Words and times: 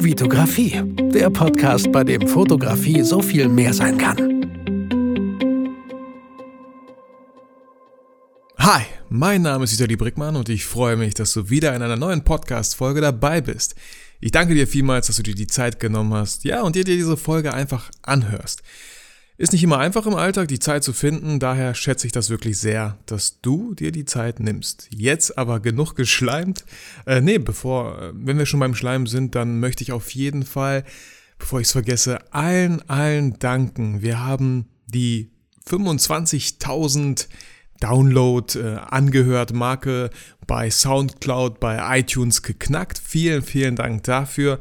Vitografie, 0.00 0.80
der 1.12 1.28
Podcast, 1.28 1.90
bei 1.90 2.04
dem 2.04 2.28
Fotografie 2.28 3.02
so 3.02 3.20
viel 3.20 3.48
mehr 3.48 3.74
sein 3.74 3.98
kann. 3.98 4.16
Hi, 8.58 8.82
mein 9.08 9.42
Name 9.42 9.64
ist 9.64 9.72
Vitali 9.72 9.96
Brickmann 9.96 10.36
und 10.36 10.48
ich 10.48 10.64
freue 10.66 10.96
mich, 10.96 11.14
dass 11.14 11.32
du 11.32 11.50
wieder 11.50 11.74
in 11.74 11.82
einer 11.82 11.96
neuen 11.96 12.22
Podcast-Folge 12.22 13.00
dabei 13.00 13.40
bist. 13.40 13.74
Ich 14.20 14.30
danke 14.30 14.54
dir 14.54 14.68
vielmals, 14.68 15.08
dass 15.08 15.16
du 15.16 15.24
dir 15.24 15.34
die 15.34 15.48
Zeit 15.48 15.80
genommen 15.80 16.14
hast, 16.14 16.44
ja, 16.44 16.62
und 16.62 16.76
dir 16.76 16.84
diese 16.84 17.16
Folge 17.16 17.52
einfach 17.52 17.90
anhörst. 18.02 18.62
Ist 19.38 19.52
nicht 19.52 19.62
immer 19.62 19.78
einfach 19.78 20.04
im 20.06 20.16
Alltag, 20.16 20.48
die 20.48 20.58
Zeit 20.58 20.82
zu 20.82 20.92
finden, 20.92 21.38
daher 21.38 21.72
schätze 21.72 22.08
ich 22.08 22.12
das 22.12 22.28
wirklich 22.28 22.58
sehr, 22.58 22.98
dass 23.06 23.40
du 23.40 23.72
dir 23.72 23.92
die 23.92 24.04
Zeit 24.04 24.40
nimmst. 24.40 24.88
Jetzt 24.90 25.38
aber 25.38 25.60
genug 25.60 25.94
geschleimt. 25.94 26.64
Äh, 27.06 27.20
nee, 27.20 27.38
bevor, 27.38 28.02
äh, 28.02 28.10
wenn 28.14 28.36
wir 28.36 28.46
schon 28.46 28.58
beim 28.58 28.74
Schleim 28.74 29.06
sind, 29.06 29.36
dann 29.36 29.60
möchte 29.60 29.84
ich 29.84 29.92
auf 29.92 30.10
jeden 30.10 30.42
Fall, 30.44 30.84
bevor 31.38 31.60
ich 31.60 31.68
es 31.68 31.72
vergesse, 31.72 32.18
allen, 32.34 32.82
allen 32.90 33.38
danken. 33.38 34.02
Wir 34.02 34.24
haben 34.24 34.66
die 34.86 35.30
25.000 35.70 37.28
Download 37.78 38.58
äh, 38.58 38.78
angehört 38.78 39.52
Marke 39.52 40.10
bei 40.48 40.68
SoundCloud, 40.68 41.60
bei 41.60 42.00
iTunes 42.00 42.42
geknackt. 42.42 42.98
Vielen, 42.98 43.42
vielen 43.42 43.76
Dank 43.76 44.02
dafür. 44.02 44.58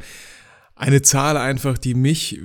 Eine 0.75 1.01
Zahl 1.01 1.35
einfach, 1.35 1.79
die 1.79 1.95
mich 1.95 2.39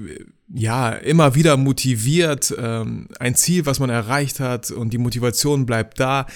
ja, 0.54 0.90
immer 0.90 1.34
wieder 1.34 1.56
motiviert, 1.56 2.54
ähm, 2.58 3.08
ein 3.18 3.34
Ziel, 3.34 3.64
was 3.66 3.80
man 3.80 3.90
erreicht 3.90 4.38
hat 4.38 4.70
und 4.70 4.92
die 4.92 4.98
Motivation 4.98 5.66
bleibt 5.66 5.98
da, 5.98 6.26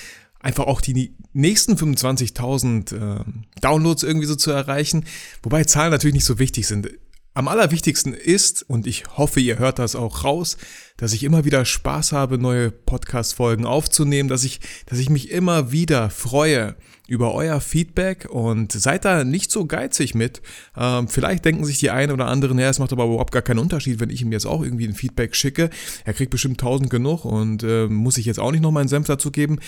einfach 0.41 0.65
auch 0.65 0.81
die 0.81 1.15
nächsten 1.33 1.75
25.000 1.75 2.95
äh, 2.95 3.25
Downloads 3.61 4.03
irgendwie 4.03 4.27
so 4.27 4.37
zu 4.37 4.51
erreichen, 4.51 5.05
wobei 5.43 5.65
Zahlen 5.65 5.91
natürlich 5.91 6.15
nicht 6.15 6.25
so 6.25 6.39
wichtig 6.39 6.67
sind. 6.67 6.89
Am 7.35 7.49
allerwichtigsten 7.49 8.15
ist, 8.15 8.63
und 8.63 8.87
ich 8.87 9.05
hoffe, 9.19 9.41
ihr 9.41 9.59
hört 9.59 9.79
das 9.79 9.95
auch 9.95 10.25
raus, 10.25 10.57
dass 10.97 11.13
ich 11.13 11.25
immer 11.25 11.45
wieder 11.45 11.65
Spaß 11.65 12.13
habe, 12.13 12.39
neue 12.39 12.71
Podcast-Folgen 12.71 13.67
aufzunehmen, 13.67 14.29
dass 14.29 14.45
ich, 14.45 14.61
dass 14.87 14.99
ich 14.99 15.11
mich 15.11 15.31
immer 15.31 15.73
wieder 15.73 16.11
freue 16.11 16.77
über 17.09 17.35
euer 17.35 17.61
Feedback 17.61 18.29
und 18.31 18.73
seid 18.73 19.05
da 19.05 19.25
nicht 19.25 19.51
so 19.51 19.67
geizig 19.67 20.15
mit. 20.15 20.43
Ähm, 20.77 21.09
vielleicht 21.09 21.45
denken 21.45 21.65
sich 21.65 21.79
die 21.79 21.91
einen 21.91 22.13
oder 22.13 22.27
anderen, 22.27 22.59
ja, 22.59 22.69
es 22.69 22.79
macht 22.79 22.93
aber 22.93 23.05
überhaupt 23.05 23.33
gar 23.33 23.43
keinen 23.43 23.59
Unterschied, 23.59 24.01
wenn 24.01 24.11
ich 24.11 24.23
ihm 24.23 24.33
jetzt 24.33 24.47
auch 24.47 24.63
irgendwie 24.63 24.87
ein 24.87 24.95
Feedback 24.95 25.37
schicke. 25.37 25.71
Er 26.05 26.15
kriegt 26.15 26.31
bestimmt 26.31 26.61
tausend 26.61 26.91
genug 26.91 27.25
und 27.25 27.63
äh, 27.63 27.87
muss 27.87 28.19
ich 28.19 28.27
jetzt 28.27 28.41
auch 28.41 28.51
nicht 28.51 28.63
noch 28.63 28.73
meinen 28.73 28.89
Senf 28.89 29.07
dazu 29.07 29.31
geben. 29.31 29.59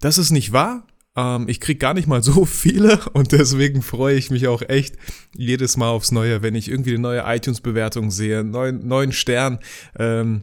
Das 0.00 0.18
ist 0.18 0.30
nicht 0.30 0.52
wahr. 0.52 0.84
Ähm, 1.16 1.48
ich 1.48 1.60
kriege 1.60 1.78
gar 1.78 1.94
nicht 1.94 2.08
mal 2.08 2.22
so 2.22 2.44
viele 2.44 3.00
und 3.12 3.32
deswegen 3.32 3.82
freue 3.82 4.16
ich 4.16 4.30
mich 4.30 4.48
auch 4.48 4.62
echt 4.62 4.96
jedes 5.36 5.76
Mal 5.76 5.90
aufs 5.90 6.12
Neue, 6.12 6.42
wenn 6.42 6.54
ich 6.54 6.68
irgendwie 6.68 6.90
eine 6.90 7.00
neue 7.00 7.22
iTunes-Bewertung 7.26 8.10
sehe, 8.10 8.42
neuen, 8.42 8.86
neuen 8.86 9.12
Stern. 9.12 9.58
Ähm, 9.98 10.42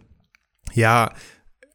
ja, 0.75 1.13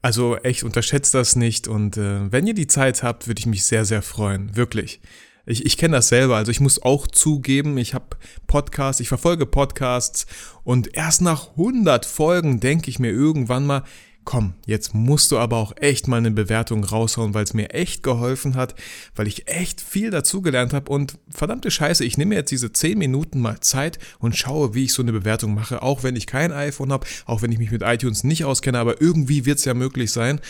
also 0.02 0.36
echt 0.36 0.62
unterschätzt 0.62 1.14
das 1.14 1.36
nicht 1.36 1.68
und 1.68 1.96
äh, 1.96 2.30
wenn 2.32 2.46
ihr 2.46 2.54
die 2.54 2.66
Zeit 2.66 3.02
habt, 3.02 3.26
würde 3.26 3.38
ich 3.38 3.46
mich 3.46 3.64
sehr, 3.64 3.84
sehr 3.84 4.02
freuen, 4.02 4.56
wirklich. 4.56 5.00
Ich, 5.46 5.66
ich 5.66 5.76
kenne 5.76 5.96
das 5.96 6.08
selber, 6.08 6.36
also 6.36 6.50
ich 6.50 6.60
muss 6.60 6.82
auch 6.82 7.06
zugeben, 7.06 7.76
ich 7.76 7.94
habe 7.94 8.16
Podcasts, 8.46 9.00
ich 9.00 9.08
verfolge 9.08 9.46
Podcasts 9.46 10.26
und 10.64 10.94
erst 10.94 11.22
nach 11.22 11.50
100 11.50 12.06
Folgen 12.06 12.60
denke 12.60 12.88
ich 12.88 12.98
mir 12.98 13.10
irgendwann 13.10 13.66
mal, 13.66 13.82
komm, 14.30 14.54
jetzt 14.64 14.94
musst 14.94 15.32
du 15.32 15.38
aber 15.38 15.56
auch 15.56 15.72
echt 15.80 16.06
mal 16.06 16.18
eine 16.18 16.30
Bewertung 16.30 16.84
raushauen, 16.84 17.34
weil 17.34 17.42
es 17.42 17.52
mir 17.52 17.70
echt 17.74 18.04
geholfen 18.04 18.54
hat, 18.54 18.76
weil 19.16 19.26
ich 19.26 19.48
echt 19.48 19.80
viel 19.80 20.10
dazugelernt 20.10 20.72
habe 20.72 20.88
und 20.92 21.18
verdammte 21.28 21.68
Scheiße, 21.68 22.04
ich 22.04 22.16
nehme 22.16 22.36
jetzt 22.36 22.52
diese 22.52 22.72
10 22.72 22.96
Minuten 22.96 23.40
mal 23.40 23.58
Zeit 23.58 23.98
und 24.20 24.36
schaue, 24.36 24.72
wie 24.72 24.84
ich 24.84 24.92
so 24.92 25.02
eine 25.02 25.10
Bewertung 25.10 25.52
mache, 25.52 25.82
auch 25.82 26.04
wenn 26.04 26.14
ich 26.14 26.28
kein 26.28 26.52
iPhone 26.52 26.92
habe, 26.92 27.08
auch 27.26 27.42
wenn 27.42 27.50
ich 27.50 27.58
mich 27.58 27.72
mit 27.72 27.82
iTunes 27.82 28.22
nicht 28.22 28.44
auskenne, 28.44 28.78
aber 28.78 29.00
irgendwie 29.00 29.46
wird 29.46 29.58
es 29.58 29.64
ja 29.64 29.74
möglich 29.74 30.12
sein. 30.12 30.40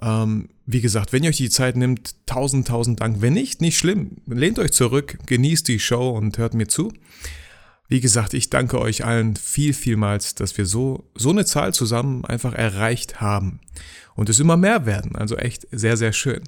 Ähm, 0.00 0.48
wie 0.66 0.80
gesagt, 0.80 1.12
wenn 1.12 1.22
ihr 1.22 1.30
euch 1.30 1.36
die 1.36 1.48
Zeit 1.48 1.76
nimmt, 1.76 2.16
tausend, 2.26 2.66
tausend 2.66 3.00
Dank. 3.00 3.20
Wenn 3.20 3.34
nicht, 3.34 3.60
nicht 3.60 3.78
schlimm. 3.78 4.16
Lehnt 4.26 4.58
euch 4.58 4.72
zurück, 4.72 5.18
genießt 5.26 5.68
die 5.68 5.78
Show 5.78 6.10
und 6.10 6.38
hört 6.38 6.54
mir 6.54 6.66
zu. 6.66 6.92
Wie 7.92 8.00
gesagt, 8.00 8.32
ich 8.32 8.48
danke 8.48 8.80
euch 8.80 9.04
allen 9.04 9.36
viel, 9.36 9.74
vielmals, 9.74 10.34
dass 10.34 10.56
wir 10.56 10.64
so, 10.64 11.10
so 11.14 11.28
eine 11.28 11.44
Zahl 11.44 11.74
zusammen 11.74 12.24
einfach 12.24 12.54
erreicht 12.54 13.20
haben. 13.20 13.60
Und 14.14 14.30
es 14.30 14.40
immer 14.40 14.56
mehr 14.56 14.86
werden. 14.86 15.14
Also 15.14 15.36
echt 15.36 15.66
sehr, 15.72 15.98
sehr 15.98 16.14
schön. 16.14 16.42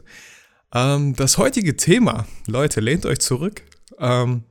Ähm, 0.72 1.14
das 1.14 1.36
heutige 1.36 1.76
Thema, 1.76 2.26
Leute, 2.46 2.80
lehnt 2.80 3.04
euch 3.04 3.18
zurück. 3.18 3.60
Ähm, 3.98 4.44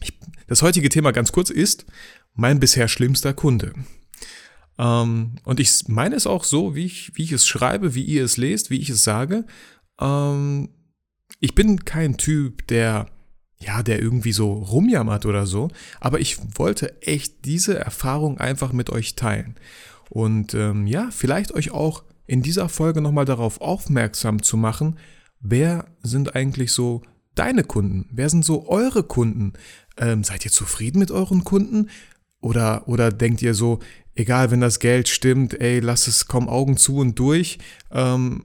ich, 0.00 0.16
das 0.46 0.62
heutige 0.62 0.90
Thema 0.90 1.10
ganz 1.10 1.32
kurz 1.32 1.50
ist 1.50 1.86
mein 2.34 2.60
bisher 2.60 2.86
schlimmster 2.86 3.34
Kunde. 3.34 3.72
Ähm, 4.78 5.34
und 5.42 5.58
ich 5.58 5.88
meine 5.88 6.14
es 6.14 6.28
auch 6.28 6.44
so, 6.44 6.76
wie 6.76 6.84
ich, 6.84 7.10
wie 7.16 7.24
ich 7.24 7.32
es 7.32 7.48
schreibe, 7.48 7.96
wie 7.96 8.04
ihr 8.04 8.22
es 8.22 8.36
lest, 8.36 8.70
wie 8.70 8.78
ich 8.78 8.90
es 8.90 9.02
sage. 9.02 9.44
Ähm, 10.00 10.68
ich 11.40 11.56
bin 11.56 11.84
kein 11.84 12.16
Typ, 12.16 12.68
der 12.68 13.08
ja, 13.64 13.82
der 13.82 14.00
irgendwie 14.00 14.32
so 14.32 14.52
rumjammert 14.52 15.26
oder 15.26 15.46
so. 15.46 15.68
Aber 16.00 16.20
ich 16.20 16.38
wollte 16.58 17.00
echt 17.02 17.44
diese 17.44 17.78
Erfahrung 17.78 18.38
einfach 18.38 18.72
mit 18.72 18.90
euch 18.90 19.14
teilen. 19.14 19.56
Und 20.10 20.54
ähm, 20.54 20.86
ja, 20.86 21.08
vielleicht 21.10 21.52
euch 21.52 21.70
auch 21.70 22.04
in 22.26 22.42
dieser 22.42 22.68
Folge 22.68 23.00
nochmal 23.00 23.24
darauf 23.24 23.60
aufmerksam 23.60 24.42
zu 24.42 24.56
machen, 24.56 24.98
wer 25.40 25.86
sind 26.02 26.34
eigentlich 26.36 26.72
so 26.72 27.02
deine 27.34 27.64
Kunden? 27.64 28.08
Wer 28.12 28.28
sind 28.28 28.44
so 28.44 28.68
eure 28.68 29.04
Kunden? 29.04 29.54
Ähm, 29.96 30.24
seid 30.24 30.44
ihr 30.44 30.50
zufrieden 30.50 30.98
mit 30.98 31.10
euren 31.10 31.44
Kunden? 31.44 31.88
Oder, 32.40 32.88
oder 32.88 33.10
denkt 33.10 33.42
ihr 33.42 33.54
so, 33.54 33.78
egal, 34.14 34.50
wenn 34.50 34.60
das 34.60 34.80
Geld 34.80 35.08
stimmt, 35.08 35.60
ey, 35.60 35.80
lass 35.80 36.06
es, 36.06 36.26
komm 36.26 36.48
Augen 36.48 36.76
zu 36.76 36.96
und 36.96 37.18
durch. 37.18 37.58
Ähm, 37.90 38.44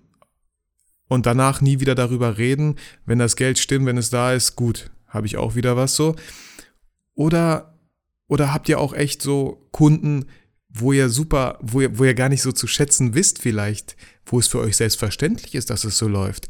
und 1.08 1.26
danach 1.26 1.62
nie 1.62 1.80
wieder 1.80 1.96
darüber 1.96 2.38
reden. 2.38 2.76
Wenn 3.06 3.20
das 3.20 3.36
Geld 3.36 3.60
stimmt, 3.60 3.86
wenn 3.86 3.98
es 3.98 4.10
da 4.10 4.34
ist, 4.34 4.56
gut, 4.56 4.92
habe 5.08 5.28
ich 5.28 5.38
auch 5.38 5.56
wieder 5.56 5.76
was 5.76 5.96
so. 5.96 6.16
Oder, 7.14 7.78
oder 8.28 8.54
habt 8.54 8.70
ihr 8.70 8.80
auch 8.80 8.94
echt 8.94 9.22
so 9.22 9.68
Kunden, 9.72 10.26
wo 10.70 10.94
ihr 10.94 11.10
super, 11.10 11.58
wo 11.62 11.82
ihr, 11.82 11.98
wo 11.98 12.04
ihr 12.04 12.14
gar 12.14 12.30
nicht 12.30 12.42
so 12.42 12.52
zu 12.52 12.68
schätzen 12.68 13.14
wisst 13.16 13.40
vielleicht, 13.40 13.96
wo 14.26 14.40
es 14.40 14.48
für 14.48 14.60
euch 14.60 14.78
selbstverständlich 14.78 15.56
ist, 15.56 15.70
dass 15.70 15.84
es 15.84 15.98
so 15.98 16.08
läuft, 16.08 16.48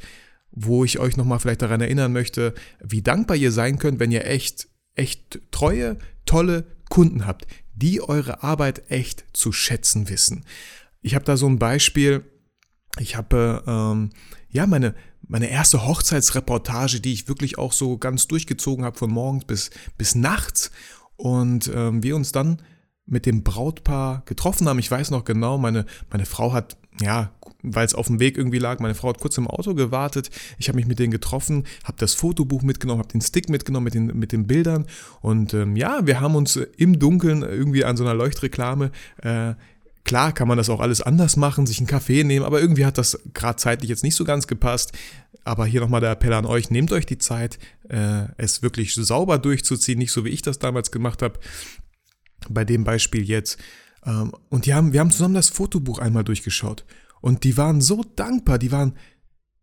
wo 0.51 0.84
ich 0.84 1.00
euch 1.00 1.18
nochmal 1.18 1.40
vielleicht 1.40 1.62
daran 1.62 1.81
erinnern 1.81 2.12
möchte, 2.12 2.53
wie 2.84 3.01
dankbar 3.01 3.38
ihr 3.38 3.51
sein 3.51 3.79
könnt, 3.79 4.00
wenn 4.00 4.12
ihr 4.12 4.25
echt, 4.25 4.68
echt 4.95 5.39
treue, 5.51 5.97
tolle 6.25 6.66
Kunden 6.89 7.25
habt, 7.25 7.47
die 7.74 8.01
eure 8.01 8.44
Arbeit 8.44 8.89
echt 8.89 9.25
zu 9.34 9.51
schätzen 9.51 10.09
wissen. 10.09 10.45
Ich 11.01 11.16
habe 11.16 11.25
da 11.25 11.38
so 11.38 11.47
ein 11.47 11.59
Beispiel, 11.59 12.24
ich 13.00 13.16
habe 13.16 13.63
ähm, 13.68 14.09
ja 14.50 14.66
meine, 14.66 14.95
meine 15.27 15.49
erste 15.49 15.85
Hochzeitsreportage, 15.85 16.99
die 16.99 17.13
ich 17.13 17.27
wirklich 17.27 17.57
auch 17.57 17.73
so 17.73 17.97
ganz 17.97 18.27
durchgezogen 18.27 18.85
habe 18.85 18.97
von 18.97 19.11
morgens 19.11 19.45
bis, 19.45 19.69
bis 19.97 20.15
nachts. 20.15 20.71
Und 21.15 21.71
ähm, 21.73 22.03
wir 22.03 22.15
uns 22.15 22.31
dann 22.31 22.61
mit 23.07 23.25
dem 23.25 23.43
Brautpaar 23.43 24.23
getroffen 24.25 24.67
haben. 24.67 24.79
Ich 24.79 24.91
weiß 24.91 25.11
noch 25.11 25.25
genau, 25.25 25.57
meine, 25.57 25.85
meine 26.11 26.25
Frau 26.25 26.53
hat, 26.53 26.77
ja, 27.01 27.31
weil 27.63 27.85
es 27.85 27.95
auf 27.95 28.07
dem 28.07 28.19
Weg 28.19 28.38
irgendwie 28.38 28.59
lag, 28.59 28.79
meine 28.79 28.95
Frau 28.95 29.09
hat 29.09 29.19
kurz 29.19 29.38
im 29.38 29.47
Auto 29.47 29.73
gewartet. 29.73 30.29
Ich 30.57 30.67
habe 30.67 30.75
mich 30.75 30.88
mit 30.88 30.99
denen 30.99 31.11
getroffen, 31.11 31.65
habe 31.85 31.97
das 31.97 32.13
Fotobuch 32.13 32.61
mitgenommen, 32.61 32.99
habe 32.99 33.11
den 33.11 33.21
Stick 33.21 33.49
mitgenommen 33.49 33.85
mit 33.85 33.94
den, 33.94 34.07
mit 34.07 34.31
den 34.31 34.45
Bildern. 34.45 34.85
Und 35.21 35.53
ähm, 35.53 35.75
ja, 35.75 36.05
wir 36.05 36.19
haben 36.19 36.35
uns 36.35 36.55
im 36.55 36.99
Dunkeln 36.99 37.41
irgendwie 37.41 37.85
an 37.85 37.97
so 37.97 38.03
einer 38.03 38.13
Leuchtreklame 38.13 38.91
äh, 39.21 39.53
Klar 40.07 40.31
kann 40.31 40.47
man 40.47 40.57
das 40.57 40.69
auch 40.69 40.79
alles 40.79 41.01
anders 41.01 41.35
machen, 41.35 41.68
sich 41.68 41.79
einen 41.79 41.88
Kaffee 41.88 42.23
nehmen, 42.23 42.45
aber 42.45 42.62
irgendwie 42.62 42.85
hat 42.85 42.97
das 42.97 43.19
gerade 43.34 43.57
zeitlich 43.57 43.90
jetzt 43.90 44.06
nicht 44.06 44.16
so 44.16 44.23
ganz 44.23 44.47
gepasst. 44.47 44.94
Aber 45.44 45.66
hier 45.66 45.81
nochmal 45.81 46.00
der 46.00 46.12
Appell 46.12 46.31
an 46.31 46.45
euch, 46.45 46.69
nehmt 46.69 46.94
euch 46.94 47.06
die 47.06 47.18
Zeit, 47.18 47.59
äh, 47.90 48.23
es 48.38 48.63
wirklich 48.63 48.95
sauber 48.95 49.38
durchzuziehen, 49.38 50.00
nicht 50.00 50.13
so 50.13 50.23
wie 50.23 50.29
ich 50.29 50.41
das 50.41 50.59
damals 50.59 50.91
gemacht 50.91 51.21
habe, 51.21 51.38
bei 52.48 52.63
dem 52.63 52.86
Beispiel 52.86 53.21
jetzt. 53.21 53.59
Ähm, 54.06 54.31
und 54.48 54.65
die 54.65 54.74
haben, 54.74 54.94
wir 54.94 55.01
haben 55.01 55.12
zusammen 55.12 55.33
das 55.33 55.50
Fotobuch 55.50 56.00
einmal 56.00 56.24
durchgeschaut. 56.24 56.86
Und 57.19 57.44
die 57.44 57.57
waren 57.57 57.81
so 57.81 58.06
dankbar, 58.15 58.59
die 58.59 58.71
waren 58.71 58.94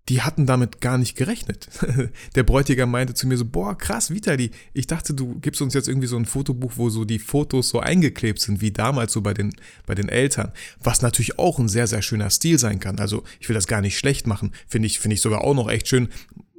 die 0.08 0.20
hatten 0.20 0.44
damit 0.44 0.80
gar 0.80 0.98
nicht 0.98 1.16
gerechnet. 1.16 1.68
Der 2.34 2.42
Bräutigam 2.42 2.90
meinte 2.90 3.14
zu 3.14 3.26
mir 3.26 3.38
so, 3.38 3.46
boah, 3.46 3.76
krass, 3.76 4.10
Vitali, 4.10 4.50
ich 4.74 4.86
dachte, 4.86 5.14
du 5.14 5.38
gibst 5.40 5.62
uns 5.62 5.72
jetzt 5.72 5.88
irgendwie 5.88 6.06
so 6.06 6.16
ein 6.16 6.26
Fotobuch, 6.26 6.72
wo 6.76 6.90
so 6.90 7.04
die 7.04 7.18
Fotos 7.18 7.70
so 7.70 7.80
eingeklebt 7.80 8.40
sind, 8.40 8.60
wie 8.60 8.70
damals 8.70 9.12
so 9.12 9.22
bei 9.22 9.32
den, 9.32 9.54
bei 9.86 9.94
den 9.94 10.10
Eltern. 10.10 10.52
Was 10.82 11.00
natürlich 11.00 11.38
auch 11.38 11.58
ein 11.58 11.68
sehr, 11.68 11.86
sehr 11.86 12.02
schöner 12.02 12.28
Stil 12.28 12.58
sein 12.58 12.80
kann. 12.80 12.98
Also 12.98 13.24
ich 13.40 13.48
will 13.48 13.54
das 13.54 13.66
gar 13.66 13.80
nicht 13.80 13.98
schlecht 13.98 14.26
machen. 14.26 14.52
Finde 14.68 14.86
ich, 14.86 14.98
finde 14.98 15.14
ich 15.14 15.22
sogar 15.22 15.40
auch 15.42 15.54
noch 15.54 15.70
echt 15.70 15.88
schön. 15.88 16.08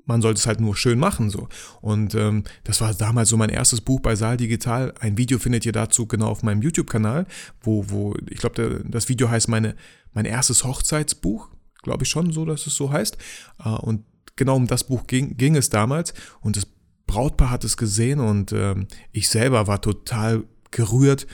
Man 0.08 0.22
sollte 0.22 0.40
es 0.40 0.48
halt 0.48 0.60
nur 0.60 0.76
schön 0.76 0.98
machen 0.98 1.30
so. 1.30 1.48
Und 1.82 2.16
ähm, 2.16 2.46
das 2.64 2.82
war 2.82 2.94
damals 2.96 3.30
so 3.30 3.38
mein 3.38 3.50
erstes 3.50 3.82
Buch 3.82 4.00
bei 4.00 4.16
Saal 4.16 4.38
Digital. 4.38 4.94
Ein 5.00 5.20
Video 5.20 5.38
findet 5.38 5.68
ihr 5.68 5.72
dazu 5.72 6.08
genau 6.08 6.28
auf 6.28 6.42
meinem 6.42 6.64
YouTube-Kanal, 6.64 7.28
wo, 7.62 7.90
wo, 7.90 8.16
ich 8.28 8.40
glaube, 8.40 8.84
das 8.88 9.08
Video 9.08 9.30
heißt 9.30 9.50
meine, 9.50 9.76
mein 10.14 10.26
erstes 10.26 10.64
Hochzeitsbuch 10.64 11.50
glaube 11.86 12.04
ich 12.04 12.10
schon 12.10 12.32
so, 12.32 12.44
dass 12.44 12.68
es 12.68 12.76
so 12.76 12.92
heißt. 12.92 13.18
Äh, 13.64 13.70
und 13.70 14.04
genau 14.36 14.58
um 14.58 14.68
das 14.68 14.84
Buch 14.84 15.08
ging, 15.08 15.38
ging 15.38 15.56
es 15.56 15.70
damals. 15.70 16.14
Und 16.42 16.58
das 16.58 16.68
Brautpaar 17.08 17.52
hat 17.52 17.64
es 17.64 17.78
gesehen 17.78 18.20
und 18.20 18.52
äh, 18.52 18.76
ich 19.12 19.30
selber 19.30 19.68
war 19.68 19.82
total 19.82 20.44
gerührt, 20.72 21.28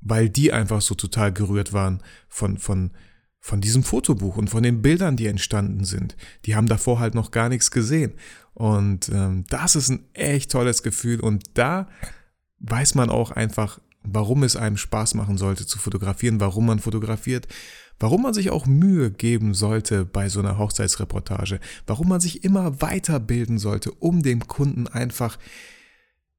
weil 0.00 0.28
die 0.28 0.52
einfach 0.52 0.82
so 0.82 0.94
total 0.94 1.32
gerührt 1.32 1.72
waren 1.72 2.02
von, 2.28 2.58
von, 2.58 2.92
von 3.40 3.60
diesem 3.60 3.82
Fotobuch 3.82 4.36
und 4.36 4.50
von 4.50 4.62
den 4.62 4.82
Bildern, 4.82 5.16
die 5.16 5.26
entstanden 5.26 5.84
sind. 5.84 6.16
Die 6.44 6.54
haben 6.54 6.68
davor 6.68 7.00
halt 7.00 7.14
noch 7.14 7.30
gar 7.30 7.48
nichts 7.48 7.70
gesehen. 7.70 8.12
Und 8.52 9.08
ähm, 9.08 9.44
das 9.48 9.74
ist 9.74 9.88
ein 9.88 10.04
echt 10.12 10.52
tolles 10.52 10.82
Gefühl. 10.82 11.20
Und 11.20 11.44
da 11.54 11.88
weiß 12.60 12.94
man 12.94 13.08
auch 13.10 13.30
einfach, 13.30 13.80
warum 14.02 14.42
es 14.42 14.56
einem 14.56 14.76
Spaß 14.76 15.14
machen 15.14 15.38
sollte 15.38 15.66
zu 15.66 15.78
fotografieren, 15.78 16.38
warum 16.38 16.66
man 16.66 16.78
fotografiert, 16.78 17.48
warum 17.98 18.22
man 18.22 18.34
sich 18.34 18.50
auch 18.50 18.66
Mühe 18.66 19.10
geben 19.10 19.54
sollte 19.54 20.04
bei 20.04 20.28
so 20.28 20.40
einer 20.40 20.58
Hochzeitsreportage, 20.58 21.60
warum 21.86 22.08
man 22.08 22.20
sich 22.20 22.44
immer 22.44 22.80
weiterbilden 22.80 23.58
sollte, 23.58 23.92
um 23.92 24.22
dem 24.22 24.46
Kunden 24.46 24.86
einfach 24.86 25.38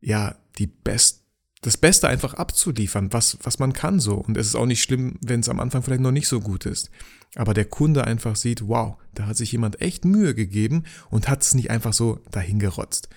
ja 0.02 0.36
die 0.58 0.68
best, 0.68 1.24
das 1.62 1.78
Beste 1.78 2.08
einfach 2.08 2.36
abzuliefern, 2.36 3.12
was, 3.12 3.38
was 3.42 3.60
man 3.60 3.74
kann 3.74 4.00
so. 4.00 4.16
Und 4.16 4.38
es 4.38 4.48
ist 4.48 4.56
auch 4.56 4.68
nicht 4.68 4.84
schlimm, 4.84 5.18
wenn 5.22 5.40
es 5.40 5.50
am 5.50 5.60
Anfang 5.60 5.82
vielleicht 5.82 6.02
noch 6.02 6.12
nicht 6.12 6.28
so 6.28 6.40
gut 6.40 6.66
ist. 6.66 6.92
Aber 7.36 7.54
der 7.54 7.66
Kunde 7.66 8.06
einfach 8.06 8.36
sieht, 8.36 8.68
wow, 8.68 8.98
da 9.14 9.26
hat 9.26 9.38
sich 9.38 9.52
jemand 9.52 9.82
echt 9.82 10.06
Mühe 10.06 10.36
gegeben 10.36 10.84
und 11.10 11.28
hat 11.28 11.42
es 11.42 11.56
nicht 11.56 11.72
einfach 11.72 11.94
so 11.94 12.20
dahingerotzt 12.32 13.10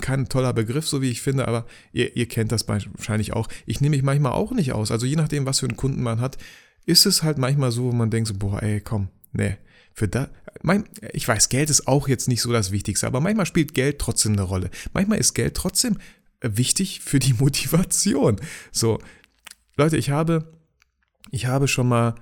kein 0.00 0.28
toller 0.28 0.52
Begriff, 0.52 0.88
so 0.88 1.02
wie 1.02 1.10
ich 1.10 1.20
finde, 1.20 1.46
aber 1.46 1.66
ihr, 1.92 2.16
ihr 2.16 2.26
kennt 2.26 2.52
das 2.52 2.66
wahrscheinlich 2.68 3.32
auch. 3.32 3.48
Ich 3.66 3.80
nehme 3.80 3.96
mich 3.96 4.04
manchmal 4.04 4.32
auch 4.32 4.52
nicht 4.52 4.72
aus. 4.72 4.90
Also 4.90 5.06
je 5.06 5.16
nachdem, 5.16 5.46
was 5.46 5.60
für 5.60 5.66
einen 5.66 5.76
Kunden 5.76 6.02
man 6.02 6.20
hat, 6.20 6.38
ist 6.86 7.06
es 7.06 7.22
halt 7.22 7.38
manchmal 7.38 7.72
so, 7.72 7.84
wo 7.84 7.92
man 7.92 8.10
denkt 8.10 8.28
so, 8.28 8.34
boah, 8.34 8.62
ey, 8.62 8.80
komm, 8.80 9.08
nee, 9.32 9.56
für 9.92 10.08
da, 10.08 10.28
mein, 10.62 10.84
ich 11.12 11.26
weiß, 11.26 11.48
Geld 11.48 11.70
ist 11.70 11.86
auch 11.86 12.08
jetzt 12.08 12.28
nicht 12.28 12.42
so 12.42 12.52
das 12.52 12.70
Wichtigste, 12.70 13.06
aber 13.06 13.20
manchmal 13.20 13.46
spielt 13.46 13.74
Geld 13.74 13.98
trotzdem 13.98 14.32
eine 14.32 14.42
Rolle. 14.42 14.70
Manchmal 14.92 15.18
ist 15.18 15.34
Geld 15.34 15.54
trotzdem 15.54 15.98
wichtig 16.40 17.00
für 17.00 17.18
die 17.18 17.34
Motivation. 17.38 18.40
So, 18.72 18.98
Leute, 19.76 19.96
ich 19.96 20.10
habe, 20.10 20.52
ich 21.30 21.46
habe 21.46 21.68
schon 21.68 21.88
mal 21.88 22.14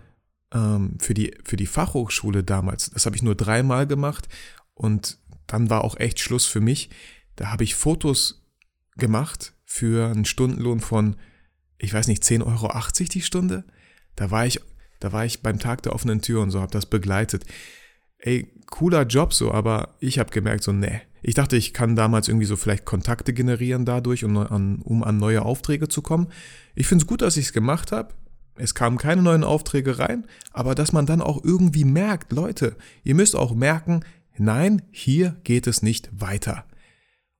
ähm, 0.52 0.96
für, 1.00 1.14
die, 1.14 1.34
für 1.44 1.56
die 1.56 1.66
Fachhochschule 1.66 2.44
damals, 2.44 2.90
das 2.90 3.06
habe 3.06 3.16
ich 3.16 3.22
nur 3.22 3.34
dreimal 3.34 3.86
gemacht 3.86 4.28
und 4.74 5.18
dann 5.46 5.70
war 5.70 5.84
auch 5.84 5.98
echt 5.98 6.20
Schluss 6.20 6.46
für 6.46 6.60
mich 6.60 6.90
da 7.36 7.50
habe 7.50 7.64
ich 7.64 7.74
Fotos 7.74 8.42
gemacht 8.96 9.54
für 9.64 10.10
einen 10.10 10.24
Stundenlohn 10.24 10.80
von, 10.80 11.16
ich 11.78 11.92
weiß 11.92 12.08
nicht, 12.08 12.22
10,80 12.22 12.46
Euro 12.46 13.08
die 13.12 13.22
Stunde. 13.22 13.64
Da 14.16 14.30
war 14.30 14.46
ich, 14.46 14.60
da 15.00 15.12
war 15.12 15.24
ich 15.24 15.42
beim 15.42 15.58
Tag 15.58 15.82
der 15.82 15.94
offenen 15.94 16.22
Tür 16.22 16.42
und 16.42 16.50
so, 16.50 16.60
habe 16.60 16.72
das 16.72 16.86
begleitet. 16.86 17.44
Ey, 18.18 18.52
cooler 18.66 19.02
Job 19.02 19.34
so, 19.34 19.52
aber 19.52 19.96
ich 20.00 20.18
habe 20.18 20.30
gemerkt 20.30 20.62
so, 20.62 20.72
nee. 20.72 21.00
Ich 21.22 21.34
dachte, 21.34 21.56
ich 21.56 21.72
kann 21.72 21.94
damals 21.94 22.28
irgendwie 22.28 22.46
so 22.46 22.56
vielleicht 22.56 22.84
Kontakte 22.84 23.32
generieren 23.32 23.84
dadurch, 23.84 24.24
um 24.24 24.36
an, 24.36 24.80
um 24.82 25.04
an 25.04 25.18
neue 25.18 25.42
Aufträge 25.42 25.88
zu 25.88 26.02
kommen. 26.02 26.28
Ich 26.74 26.86
finde 26.88 27.02
es 27.02 27.06
gut, 27.06 27.22
dass 27.22 27.36
ich 27.36 27.46
es 27.46 27.52
gemacht 27.52 27.92
habe. 27.92 28.14
Es 28.56 28.74
kamen 28.74 28.98
keine 28.98 29.22
neuen 29.22 29.44
Aufträge 29.44 29.98
rein, 29.98 30.26
aber 30.52 30.74
dass 30.74 30.92
man 30.92 31.06
dann 31.06 31.22
auch 31.22 31.42
irgendwie 31.42 31.84
merkt, 31.84 32.32
Leute, 32.32 32.76
ihr 33.02 33.14
müsst 33.14 33.34
auch 33.34 33.54
merken, 33.54 34.04
nein, 34.36 34.82
hier 34.90 35.36
geht 35.44 35.66
es 35.66 35.82
nicht 35.82 36.10
weiter. 36.12 36.64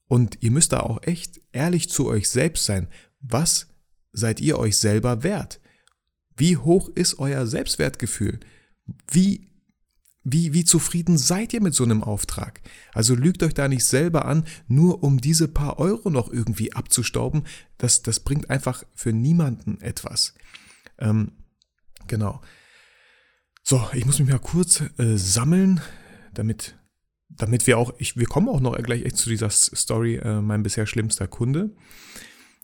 Und 0.07 0.39
ihr 0.43 0.51
müsst 0.51 0.73
da 0.73 0.81
auch 0.81 1.03
echt 1.03 1.41
ehrlich 1.53 1.91
zu 1.91 2.07
euch 2.07 2.29
selbst 2.29 2.65
sein. 2.65 2.89
Was 3.21 3.69
seid 4.13 4.41
ihr 4.41 4.59
euch 4.59 4.79
selber 4.79 5.23
wert? 5.23 5.61
Wie 6.43 6.57
hoch 6.57 6.89
ist 6.89 7.21
euer 7.21 7.47
Selbstwertgefühl? 7.47 8.41
Wie, 9.09 9.49
wie, 10.25 10.53
wie 10.53 10.65
zufrieden 10.65 11.17
seid 11.17 11.55
ihr 11.55 11.63
mit 11.63 11.73
so 11.73 11.85
einem 11.85 12.03
Auftrag? 12.03 12.63
Also 12.93 13.15
lügt 13.15 13.45
euch 13.45 13.55
da 13.55 13.69
nicht 13.69 13.85
selber 13.85 14.25
an, 14.25 14.43
nur 14.67 15.05
um 15.05 15.21
diese 15.21 15.47
paar 15.47 15.79
Euro 15.79 16.11
noch 16.11 16.33
irgendwie 16.33 16.73
abzustauben. 16.73 17.45
Das, 17.79 18.03
das 18.03 18.19
bringt 18.19 18.51
einfach 18.51 18.83
für 18.93 19.13
niemanden 19.13 19.81
etwas. 19.83 20.35
Ähm, 20.99 21.31
genau. 22.09 22.41
So, 23.63 23.89
ich 23.93 24.05
muss 24.05 24.19
mich 24.19 24.29
mal 24.29 24.41
kurz 24.41 24.83
äh, 24.99 25.17
sammeln, 25.17 25.81
damit 26.35 26.77
damit 27.29 27.69
wir 27.69 27.79
auch, 27.79 27.95
ich, 27.99 28.17
wir 28.17 28.27
kommen 28.27 28.49
auch 28.49 28.61
noch 28.61 28.77
gleich 28.83 29.05
echt 29.05 29.17
zu 29.17 29.31
dieser 29.31 29.49
Story, 29.49 30.17
äh, 30.17 30.41
mein 30.41 30.65
bisher 30.65 30.87
schlimmster 30.87 31.29
Kunde. 31.29 31.71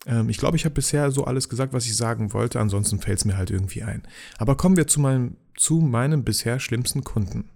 Ähm, 0.08 0.28
ich 0.28 0.38
glaube, 0.38 0.56
ich 0.56 0.64
habe 0.64 0.74
bisher 0.74 1.10
so 1.12 1.24
alles 1.24 1.48
gesagt, 1.48 1.72
was 1.72 1.84
ich 1.84 1.96
sagen 1.96 2.32
wollte, 2.32 2.58
ansonsten 2.58 2.98
fällt 2.98 3.18
es 3.18 3.24
mir 3.24 3.36
halt 3.36 3.50
irgendwie 3.50 3.84
ein. 3.84 4.02
Aber 4.38 4.56
kommen 4.56 4.76
wir 4.76 4.88
zu 4.88 4.98
meinem, 4.98 5.36
zu 5.56 5.76
meinem 5.76 6.24
bisher 6.24 6.58
schlimmsten 6.58 7.04
Kunden. 7.04 7.50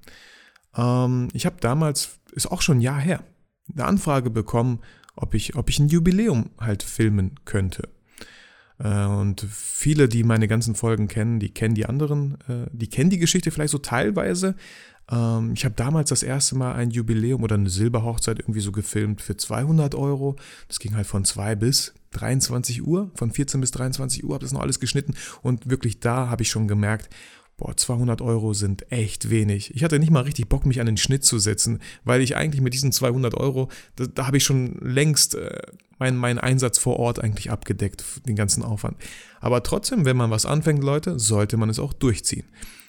Ähm, 0.76 1.28
ich 1.32 1.46
habe 1.46 1.56
damals, 1.60 2.20
ist 2.32 2.50
auch 2.50 2.62
schon 2.62 2.78
ein 2.78 2.82
Jahr 2.82 3.00
her, 3.00 3.25
eine 3.72 3.87
Anfrage 3.87 4.31
bekommen, 4.31 4.81
ob 5.16 5.34
ich, 5.34 5.56
ob 5.56 5.69
ich 5.69 5.78
ein 5.78 5.88
Jubiläum 5.88 6.50
halt 6.60 6.82
filmen 6.82 7.34
könnte. 7.44 7.88
Äh, 8.78 9.06
und 9.06 9.46
viele, 9.50 10.08
die 10.08 10.22
meine 10.22 10.46
ganzen 10.46 10.75
Folgen 10.75 11.08
kennen, 11.08 11.40
die 11.40 11.52
kennen 11.52 11.75
die 11.75 11.87
anderen, 11.87 12.38
äh, 12.49 12.66
die 12.72 12.88
kennen 12.88 13.10
die 13.10 13.19
Geschichte 13.19 13.50
vielleicht 13.50 13.72
so 13.72 13.78
teilweise, 13.78 14.56
ähm, 15.10 15.52
ich 15.54 15.64
habe 15.64 15.75
damals 15.75 16.10
das 16.10 16.22
erste 16.22 16.56
Mal 16.56 16.75
ein 16.75 16.90
Jubiläum 16.90 17.43
oder 17.43 17.56
eine 17.56 17.70
Silberhochzeit 17.70 18.38
irgendwie 18.38 18.60
so 18.60 18.72
gefilmt 18.72 19.20
für 19.20 19.37
200 19.37 19.94
Euro. 19.94 20.37
Das 20.69 20.78
ging 20.78 20.94
halt 20.94 21.06
von 21.06 21.25
2 21.25 21.56
bis 21.56 21.94
23 22.12 22.87
Uhr, 22.87 23.11
von 23.14 23.31
14 23.31 23.61
bis 23.61 23.70
23 23.73 24.25
Uhr 24.25 24.35
habe 24.35 24.44
das 24.44 24.53
noch 24.53 24.61
alles 24.61 24.81
geschnitten 24.81 25.14
und 25.43 25.69
wirklich 25.69 26.00
da 26.00 26.29
habe 26.29 26.43
ich 26.43 26.50
schon 26.50 26.69
gemerkt, 26.69 27.11
boah, 27.56 27.76
200 27.76 28.20
Euro 28.20 28.55
sind 28.55 28.91
echt 28.91 29.31
wenig. 29.31 29.75
Ich 29.75 29.85
hatte 29.85 29.99
nicht 29.99 30.11
mal 30.11 30.23
richtig 30.23 30.49
Bock, 30.49 30.67
mich 30.67 30.81
an 30.81 30.87
den 30.87 30.97
Schnitt 30.97 31.25
zu 31.25 31.38
setzen, 31.38 31.81
weil 32.05 32.20
ich 32.20 32.37
eigentlich 32.37 32.61
mit 32.61 32.75
diesen 32.75 32.93
200 32.93 33.35
Euro, 33.35 33.69
da, 33.97 34.06
da 34.06 34.26
habe 34.26 34.37
ich 34.37 34.44
schon 34.44 34.79
längst 34.81 35.35
äh, 35.35 35.61
meinen 35.99 36.17
mein 36.17 36.38
Einsatz 36.38 36.79
vor 36.79 36.99
Ort 36.99 37.23
eigentlich 37.23 37.50
abgedeckt, 37.50 38.05
den 38.26 38.35
ganzen 38.35 38.64
Aufwand. 38.64 38.97
Aber 39.41 39.62
trotzdem, 39.62 40.05
wenn 40.05 40.17
man 40.17 40.31
was 40.31 40.47
anfängt, 40.47 40.82
Leute, 40.82 41.19
sollte 41.19 41.56
man 41.56 41.70
es 41.70 41.79
auch 41.79 41.93
durchziehen. 41.93 42.47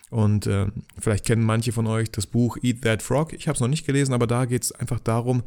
Und 0.10 0.48
äh, 0.48 0.68
vielleicht 1.00 1.26
kennen 1.26 1.44
manche 1.44 1.72
von 1.72 1.88
euch 1.88 2.12
das 2.12 2.28
Buch 2.28 2.58
Eat 2.62 2.82
That 2.84 3.02
Frog. 3.02 3.34
Ich 3.34 3.48
habe 3.48 3.56
es 3.56 3.62
noch 3.62 3.68
nicht 3.68 3.86
gelesen, 3.86 4.14
aber 4.14 4.28
da 4.28 4.46
geht 4.46 4.64
es 4.64 4.72
einfach 4.72 5.00
darum, 5.00 5.44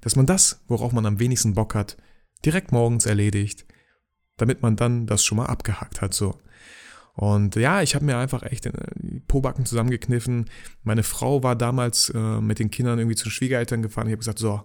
dass 0.00 0.16
man 0.16 0.26
das, 0.26 0.60
worauf 0.68 0.92
man 0.92 1.06
am 1.06 1.18
wenigsten 1.18 1.54
Bock 1.54 1.74
hat, 1.74 1.96
direkt 2.44 2.72
morgens 2.72 3.06
erledigt, 3.06 3.66
damit 4.36 4.62
man 4.62 4.76
dann 4.76 5.06
das 5.06 5.24
schon 5.24 5.36
mal 5.36 5.46
abgehakt 5.46 6.00
hat. 6.00 6.14
So. 6.14 6.38
Und 7.14 7.56
ja, 7.56 7.80
ich 7.80 7.94
habe 7.94 8.04
mir 8.04 8.18
einfach 8.18 8.42
echt 8.42 8.66
die 8.66 9.20
Pobacken 9.26 9.64
zusammengekniffen. 9.64 10.50
Meine 10.82 11.02
Frau 11.02 11.42
war 11.42 11.56
damals 11.56 12.10
äh, 12.10 12.40
mit 12.40 12.58
den 12.58 12.70
Kindern 12.70 12.98
irgendwie 12.98 13.16
zu 13.16 13.24
den 13.24 13.32
Schwiegereltern 13.32 13.82
gefahren. 13.82 14.06
Ich 14.06 14.12
habe 14.12 14.18
gesagt, 14.18 14.38
so, 14.38 14.62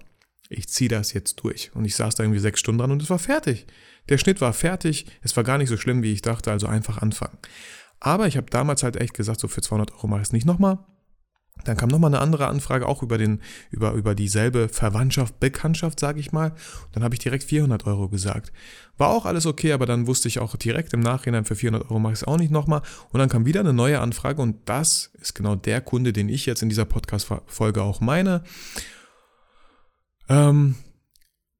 ich 0.49 0.67
ziehe 0.67 0.89
das 0.89 1.13
jetzt 1.13 1.35
durch. 1.37 1.71
Und 1.73 1.85
ich 1.85 1.95
saß 1.95 2.15
da 2.15 2.23
irgendwie 2.23 2.39
sechs 2.39 2.59
Stunden 2.59 2.79
dran 2.79 2.91
und 2.91 3.01
es 3.01 3.09
war 3.09 3.19
fertig. 3.19 3.67
Der 4.09 4.17
Schnitt 4.17 4.41
war 4.41 4.51
fertig. 4.51 5.05
Es 5.21 5.35
war 5.37 5.45
gar 5.45 5.57
nicht 5.57 5.69
so 5.69 5.77
schlimm, 5.77 6.03
wie 6.03 6.11
ich 6.11 6.21
dachte, 6.21 6.51
also 6.51 6.67
einfach 6.67 6.97
anfangen. 6.97 7.37
Aber 8.01 8.27
ich 8.27 8.35
habe 8.35 8.49
damals 8.49 8.83
halt 8.83 8.97
echt 8.97 9.13
gesagt, 9.13 9.39
so 9.39 9.47
für 9.47 9.61
200 9.61 9.93
Euro 9.93 10.07
mache 10.07 10.21
ich 10.21 10.27
es 10.27 10.33
nicht 10.33 10.45
nochmal. 10.45 10.79
Dann 11.63 11.77
kam 11.77 11.89
nochmal 11.89 12.09
eine 12.09 12.21
andere 12.21 12.47
Anfrage, 12.47 12.87
auch 12.87 13.03
über, 13.03 13.17
den, 13.17 13.41
über, 13.69 13.93
über 13.93 14.15
dieselbe 14.15 14.69
Verwandtschaft, 14.69 15.39
Bekanntschaft, 15.39 15.99
sage 15.99 16.19
ich 16.19 16.31
mal. 16.31 16.53
Dann 16.91 17.03
habe 17.03 17.15
ich 17.15 17.19
direkt 17.19 17.43
400 17.43 17.85
Euro 17.85 18.09
gesagt. 18.09 18.51
War 18.97 19.09
auch 19.09 19.25
alles 19.25 19.45
okay, 19.45 19.73
aber 19.73 19.85
dann 19.85 20.07
wusste 20.07 20.27
ich 20.27 20.39
auch 20.39 20.55
direkt 20.55 20.93
im 20.93 20.99
Nachhinein, 20.99 21.45
für 21.45 21.55
400 21.55 21.89
Euro 21.89 21.99
mache 21.99 22.13
ich 22.13 22.19
es 22.19 22.23
auch 22.23 22.37
nicht 22.37 22.51
nochmal. 22.51 22.81
Und 23.11 23.19
dann 23.19 23.29
kam 23.29 23.45
wieder 23.45 23.61
eine 23.61 23.73
neue 23.73 23.99
Anfrage 23.99 24.41
und 24.41 24.57
das 24.65 25.11
ist 25.19 25.33
genau 25.33 25.55
der 25.55 25.81
Kunde, 25.81 26.13
den 26.13 26.29
ich 26.29 26.45
jetzt 26.45 26.61
in 26.61 26.69
dieser 26.69 26.85
Podcast-Folge 26.85 27.81
auch 27.81 28.01
meine. 28.01 28.43
Ähm, 30.29 30.75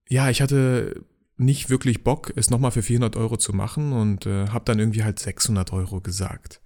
ja, 0.07 0.29
ich 0.29 0.41
hatte 0.41 1.03
nicht 1.37 1.69
wirklich 1.69 2.03
Bock, 2.03 2.31
es 2.35 2.49
nochmal 2.49 2.71
für 2.71 2.83
400 2.83 3.15
Euro 3.15 3.37
zu 3.37 3.53
machen 3.53 3.93
und 3.93 4.25
äh, 4.25 4.47
habe 4.49 4.65
dann 4.65 4.79
irgendwie 4.79 5.03
halt 5.03 5.19
600 5.19 5.73
Euro 5.73 5.99
gesagt. 5.99 6.60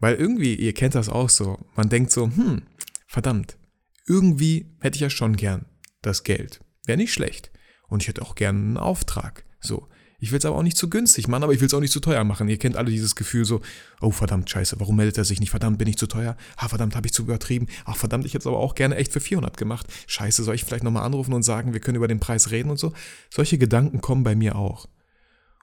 Weil 0.00 0.14
irgendwie, 0.14 0.54
ihr 0.54 0.74
kennt 0.74 0.94
das 0.94 1.08
auch 1.08 1.28
so, 1.28 1.58
man 1.74 1.88
denkt 1.88 2.12
so, 2.12 2.24
hm, 2.24 2.62
verdammt, 3.06 3.58
irgendwie 4.06 4.74
hätte 4.80 4.96
ich 4.96 5.02
ja 5.02 5.10
schon 5.10 5.36
gern 5.36 5.66
das 6.02 6.22
Geld. 6.22 6.60
Wäre 6.86 6.98
nicht 6.98 7.12
schlecht. 7.12 7.50
Und 7.88 8.02
ich 8.02 8.08
hätte 8.08 8.22
auch 8.22 8.34
gern 8.34 8.56
einen 8.56 8.76
Auftrag. 8.76 9.44
So. 9.60 9.88
Ich 10.20 10.32
will 10.32 10.38
es 10.38 10.44
aber 10.44 10.56
auch 10.56 10.64
nicht 10.64 10.76
zu 10.76 10.90
günstig 10.90 11.28
machen, 11.28 11.44
aber 11.44 11.52
ich 11.52 11.60
will 11.60 11.68
es 11.68 11.74
auch 11.74 11.80
nicht 11.80 11.92
zu 11.92 12.00
teuer 12.00 12.24
machen. 12.24 12.48
Ihr 12.48 12.58
kennt 12.58 12.76
alle 12.76 12.90
dieses 12.90 13.14
Gefühl 13.14 13.44
so, 13.44 13.60
oh 14.00 14.10
verdammt, 14.10 14.50
scheiße, 14.50 14.80
warum 14.80 14.96
meldet 14.96 15.16
er 15.16 15.24
sich 15.24 15.38
nicht? 15.38 15.50
Verdammt, 15.50 15.78
bin 15.78 15.86
ich 15.86 15.96
zu 15.96 16.08
teuer? 16.08 16.36
Ah, 16.56 16.68
verdammt, 16.68 16.96
habe 16.96 17.06
ich 17.06 17.12
zu 17.12 17.22
übertrieben? 17.22 17.68
Ach, 17.84 17.96
verdammt, 17.96 18.26
ich 18.26 18.34
hätte 18.34 18.42
es 18.42 18.46
aber 18.48 18.58
auch 18.58 18.74
gerne 18.74 18.96
echt 18.96 19.12
für 19.12 19.20
400 19.20 19.56
gemacht. 19.56 19.86
Scheiße, 20.08 20.42
soll 20.42 20.56
ich 20.56 20.64
vielleicht 20.64 20.82
nochmal 20.82 21.04
anrufen 21.04 21.34
und 21.34 21.44
sagen, 21.44 21.72
wir 21.72 21.78
können 21.78 21.96
über 21.96 22.08
den 22.08 22.18
Preis 22.18 22.50
reden 22.50 22.68
und 22.70 22.78
so? 22.78 22.92
Solche 23.30 23.58
Gedanken 23.58 24.00
kommen 24.00 24.24
bei 24.24 24.34
mir 24.34 24.56
auch. 24.56 24.88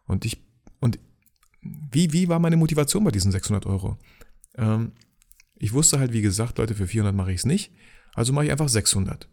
Und 0.08 0.24
ich, 0.24 0.42
und 0.80 1.00
wie, 1.92 2.14
wie 2.14 2.30
war 2.30 2.40
meine 2.40 2.56
Motivation 2.56 3.04
bei 3.04 3.12
diesen 3.12 3.34
600 3.34 3.66
Euro? 3.66 3.98
Ähm, 4.58 4.92
ich 5.56 5.74
wusste 5.74 6.00
halt, 6.00 6.14
wie 6.14 6.22
gesagt, 6.22 6.58
Leute, 6.58 6.76
für 6.76 6.88
400 6.88 7.16
mache 7.16 7.32
ich 7.32 7.40
es 7.40 7.46
nicht. 7.46 7.72
Also 8.14 8.34
mache 8.34 8.46
ich 8.46 8.52
einfach 8.52 8.70
600. 8.70 9.30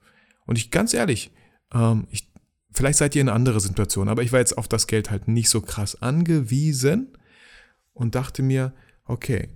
Und 0.46 0.58
ich, 0.58 0.70
ganz 0.70 0.94
ehrlich, 0.94 1.30
ähm, 1.72 2.06
ich 2.10 2.32
Vielleicht 2.72 2.98
seid 2.98 3.14
ihr 3.14 3.20
in 3.20 3.28
einer 3.28 3.36
anderen 3.36 3.60
Situation, 3.60 4.08
aber 4.08 4.22
ich 4.22 4.32
war 4.32 4.38
jetzt 4.38 4.56
auf 4.56 4.66
das 4.66 4.86
Geld 4.86 5.10
halt 5.10 5.28
nicht 5.28 5.50
so 5.50 5.60
krass 5.60 6.00
angewiesen 6.00 7.18
und 7.92 8.14
dachte 8.14 8.42
mir, 8.42 8.72
okay, 9.04 9.48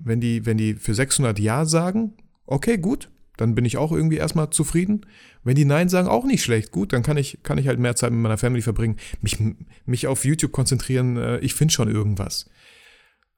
wenn 0.00 0.20
die, 0.20 0.46
wenn 0.46 0.56
die 0.56 0.74
für 0.74 0.94
600 0.94 1.38
Ja 1.40 1.64
sagen, 1.64 2.14
okay, 2.46 2.78
gut, 2.78 3.10
dann 3.36 3.56
bin 3.56 3.64
ich 3.64 3.76
auch 3.76 3.90
irgendwie 3.90 4.18
erstmal 4.18 4.50
zufrieden. 4.50 5.04
Wenn 5.42 5.56
die 5.56 5.64
Nein 5.64 5.88
sagen, 5.88 6.06
auch 6.06 6.24
nicht 6.24 6.44
schlecht, 6.44 6.70
gut, 6.70 6.92
dann 6.92 7.02
kann 7.02 7.16
ich, 7.16 7.42
kann 7.42 7.58
ich 7.58 7.66
halt 7.66 7.80
mehr 7.80 7.96
Zeit 7.96 8.12
mit 8.12 8.20
meiner 8.20 8.38
Family 8.38 8.62
verbringen, 8.62 8.98
mich, 9.20 9.38
mich 9.84 10.06
auf 10.06 10.24
YouTube 10.24 10.52
konzentrieren, 10.52 11.16
äh, 11.16 11.38
ich 11.40 11.54
finde 11.54 11.74
schon 11.74 11.90
irgendwas. 11.90 12.48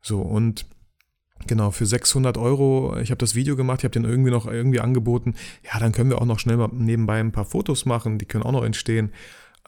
So, 0.03 0.21
und 0.21 0.67
genau, 1.47 1.71
für 1.71 1.87
600 1.87 2.39
Euro, 2.39 2.97
ich 2.99 3.11
habe 3.11 3.19
das 3.19 3.35
Video 3.35 3.57
gemacht, 3.57 3.81
ich 3.81 3.85
habe 3.85 3.93
den 3.93 4.05
irgendwie 4.05 4.31
noch 4.31 4.47
irgendwie 4.47 4.81
angeboten, 4.81 5.35
ja, 5.65 5.79
dann 5.79 5.93
können 5.93 6.11
wir 6.11 6.21
auch 6.21 6.27
noch 6.27 6.39
schnell 6.39 6.57
mal 6.57 6.71
nebenbei 6.73 7.21
ein 7.21 7.33
paar 7.33 7.45
Fotos 7.45 7.85
machen, 7.87 8.19
die 8.19 8.27
können 8.27 8.45
auch 8.45 8.53
noch 8.53 8.65
entstehen. 8.65 9.13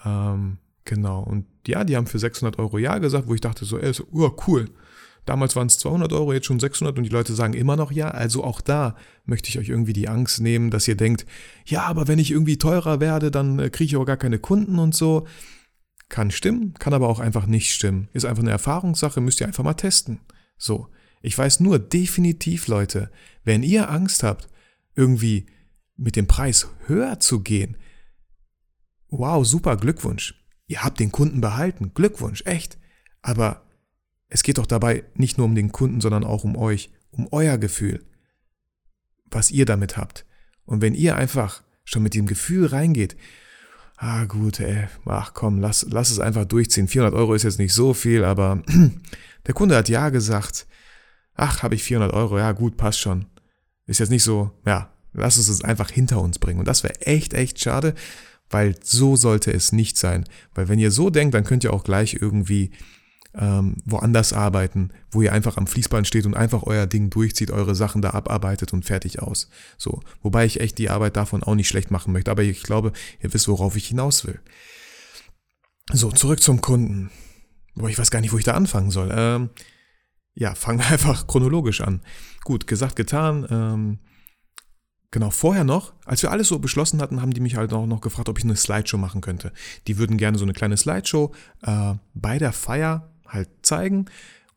Ähm, 0.05 0.59
genau, 0.85 1.23
und 1.23 1.47
ja, 1.67 1.85
die 1.85 1.97
haben 1.97 2.07
für 2.07 2.19
600 2.19 2.59
Euro 2.59 2.79
Ja 2.79 2.99
gesagt, 2.99 3.29
wo 3.29 3.35
ich 3.35 3.41
dachte 3.41 3.65
so, 3.65 3.79
ey, 3.79 3.93
so, 3.93 4.05
oh, 4.13 4.31
cool, 4.47 4.69
Damals 5.29 5.57
waren 5.57 5.67
es 5.67 5.77
200 5.77 6.11
Euro, 6.15 6.33
jetzt 6.33 6.47
schon 6.47 6.59
600 6.59 6.97
und 6.97 7.05
die 7.05 7.11
Leute 7.11 7.35
sagen 7.35 7.53
immer 7.53 7.77
noch 7.77 7.93
ja. 7.93 8.11
Also 8.11 8.43
auch 8.43 8.63
da 8.63 8.97
möchte 9.27 9.51
ich 9.51 9.59
euch 9.59 9.69
irgendwie 9.69 9.93
die 9.93 10.09
Angst 10.09 10.41
nehmen, 10.41 10.71
dass 10.71 10.89
ihr 10.89 10.97
denkt, 10.97 11.27
ja, 11.67 11.83
aber 11.83 12.09
wenn 12.09 12.19
ich 12.19 12.31
irgendwie 12.31 12.57
teurer 12.57 12.99
werde, 12.99 13.31
dann 13.31 13.59
äh, 13.59 13.69
kriege 13.69 13.89
ich 13.89 13.97
auch 13.99 14.07
gar 14.07 14.17
keine 14.17 14.39
Kunden 14.39 14.79
und 14.79 14.95
so. 14.95 15.27
Kann 16.09 16.31
stimmen, 16.31 16.73
kann 16.79 16.95
aber 16.95 17.11
auch 17.11 17.21
einfach 17.21 17.45
nicht 17.45 17.75
stimmen. 17.75 18.09
Ist 18.15 18.25
einfach 18.25 18.43
eine 18.43 18.53
Erfahrungssache, 18.53 19.21
müsst 19.21 19.43
ihr 19.43 19.47
einfach 19.47 19.65
mal 19.65 19.75
testen. 19.75 20.21
So. 20.57 20.89
Ich 21.23 21.37
weiß 21.37 21.61
nur 21.61 21.79
definitiv, 21.79 22.69
Leute, 22.69 23.11
wenn 23.45 23.63
ihr 23.63 23.91
Angst 23.91 24.23
habt, 24.23 24.49
irgendwie 24.95 25.47
mit 25.97 26.17
dem 26.17 26.27
Preis 26.27 26.69
höher 26.87 27.21
zu 27.21 27.41
gehen, 27.41 27.77
wow, 29.09 29.45
super, 29.45 29.77
Glückwunsch. 29.77 30.35
Ihr 30.67 30.85
habt 30.85 31.01
den 31.01 31.13
Kunden 31.13 31.41
behalten, 31.41 31.93
Glückwunsch, 31.95 32.43
echt. 32.45 32.79
Aber 33.23 33.63
es 34.29 34.43
geht 34.43 34.59
doch 34.59 34.67
dabei 34.67 35.05
nicht 35.15 35.39
nur 35.39 35.47
um 35.47 35.55
den 35.55 35.73
Kunden, 35.73 36.01
sondern 36.01 36.25
auch 36.25 36.45
um 36.45 36.57
euch, 36.57 36.91
um 37.11 37.29
euer 37.31 37.59
Gefühl, 37.59 38.05
was 39.31 39.51
ihr 39.51 39.65
damit 39.65 39.97
habt. 39.97 40.27
Und 40.65 40.83
wenn 40.83 40.95
ihr 40.95 41.17
einfach 41.17 41.63
schon 41.85 42.03
mit 42.03 42.15
dem 42.15 42.27
Gefühl 42.27 42.67
reingeht, 42.67 43.17
ah 43.97 44.27
gut, 44.27 44.61
ey, 44.61 44.87
ach 45.07 45.33
komm, 45.35 45.59
lass, 45.59 45.87
lass 45.89 46.11
es 46.11 46.21
einfach 46.21 46.45
durchziehen. 46.45 46.89
400 46.89 47.15
Euro 47.15 47.35
ist 47.35 47.43
jetzt 47.43 47.59
nicht 47.59 47.73
so 47.73 47.95
viel, 47.95 48.25
aber 48.25 48.63
der 49.47 49.55
Kunde 49.55 49.77
hat 49.77 49.89
ja 49.89 50.11
gesagt, 50.11 50.67
ach, 51.39 51.63
habe 51.63 51.75
ich 51.75 51.83
400 51.83 52.13
Euro, 52.13 52.39
ja 52.39 52.53
gut, 52.53 52.77
passt 52.77 53.01
schon. 53.01 53.27
Ist 53.87 54.01
jetzt 54.01 54.11
nicht 54.11 54.25
so, 54.25 54.51
ja, 54.67 54.93
lass 55.15 55.39
uns 55.39 55.49
es 55.49 55.65
einfach 55.65 55.91
hinter 55.91 56.21
uns 56.21 56.39
bringen. 56.39 56.59
Und 56.59 56.69
das 56.69 56.83
wäre 56.83 57.01
echt, 57.01 57.33
echt 57.33 57.61
schade, 57.61 57.95
weil 58.51 58.77
so 58.83 59.17
sollte 59.17 59.53
es 59.53 59.73
nicht 59.73 59.97
sein. 59.97 60.25
Weil 60.55 60.69
wenn 60.69 60.79
ihr 60.79 60.91
so 60.91 61.11
denkt, 61.11 61.35
dann 61.35 61.45
könnt 61.45 61.65
ihr 61.65 61.73
auch 61.73 61.85
gleich 61.85 62.15
irgendwie 62.21 62.71
ähm, 63.35 63.77
woanders 63.85 64.33
arbeiten, 64.33 64.91
wo 65.11 65.23
ihr 65.23 65.33
einfach 65.33 65.57
am 65.57 65.67
Fließband 65.67 66.07
steht 66.07 66.27
und 66.27 66.35
einfach 66.35 66.65
euer 66.65 66.87
Ding 66.87 67.11
durchzieht, 67.11 67.51
eure 67.51 67.75
Sachen 67.75 68.03
da 68.03 68.11
abarbeitet 68.11 68.73
und 68.73 68.85
fertig 68.85 69.23
aus. 69.23 69.49
So, 69.77 70.01
wobei 70.23 70.45
ich 70.45 70.61
echt 70.61 70.79
die 70.79 70.91
Arbeit 70.91 71.17
davon 71.17 71.43
auch 71.43 71.55
nicht 71.55 71.69
schlecht 71.69 71.91
machen 71.91 72.13
möchte, 72.13 72.31
aber 72.31 72.43
ich 72.43 72.63
glaube, 72.63 72.93
ihr 73.21 73.33
wisst, 73.33 73.49
worauf 73.49 73.77
ich 73.77 73.89
hinaus 73.89 74.27
will. 74.27 74.41
So, 75.93 76.11
zurück 76.11 76.43
zum 76.43 76.61
Kunden. 76.61 77.11
Boah, 77.75 77.89
ich 77.89 77.99
weiß 77.99 78.11
gar 78.11 78.21
nicht, 78.21 78.33
wo 78.33 78.39
ich 78.39 78.45
da 78.45 78.55
anfangen 78.55 78.91
soll. 78.91 79.11
Ähm, 79.13 79.51
ja, 80.39 80.55
fangen 80.55 80.79
wir 80.79 80.87
einfach 80.91 81.27
chronologisch 81.27 81.81
an. 81.81 82.01
Gut, 82.45 82.67
gesagt, 82.67 82.97
getan. 82.97 83.47
Ähm, 83.51 83.99
Genau, 85.11 85.31
vorher 85.31 85.65
noch, 85.65 85.95
als 86.05 86.23
wir 86.23 86.31
alles 86.31 86.49
so 86.49 86.59
beschlossen 86.59 87.01
hatten, 87.01 87.23
haben 87.23 87.33
die 87.33 87.41
mich 87.41 87.57
halt 87.57 87.73
auch 87.73 87.87
noch 87.87 88.03
gefragt, 88.03 88.29
ob 88.29 88.37
ich 88.37 88.45
eine 88.45 88.57
Slideshow 88.57 88.99
machen 88.99 89.23
könnte. 89.23 89.53
Die 89.87 89.97
würden 89.97 90.19
gerne 90.19 90.37
so 90.37 90.45
eine 90.45 90.53
kleine 90.53 90.77
Slideshow 90.77 91.33
äh, 91.63 91.95
bei 92.13 92.39
der 92.39 92.53
Feier 92.53 93.11
halt 93.27 93.49
zeigen. 93.63 94.05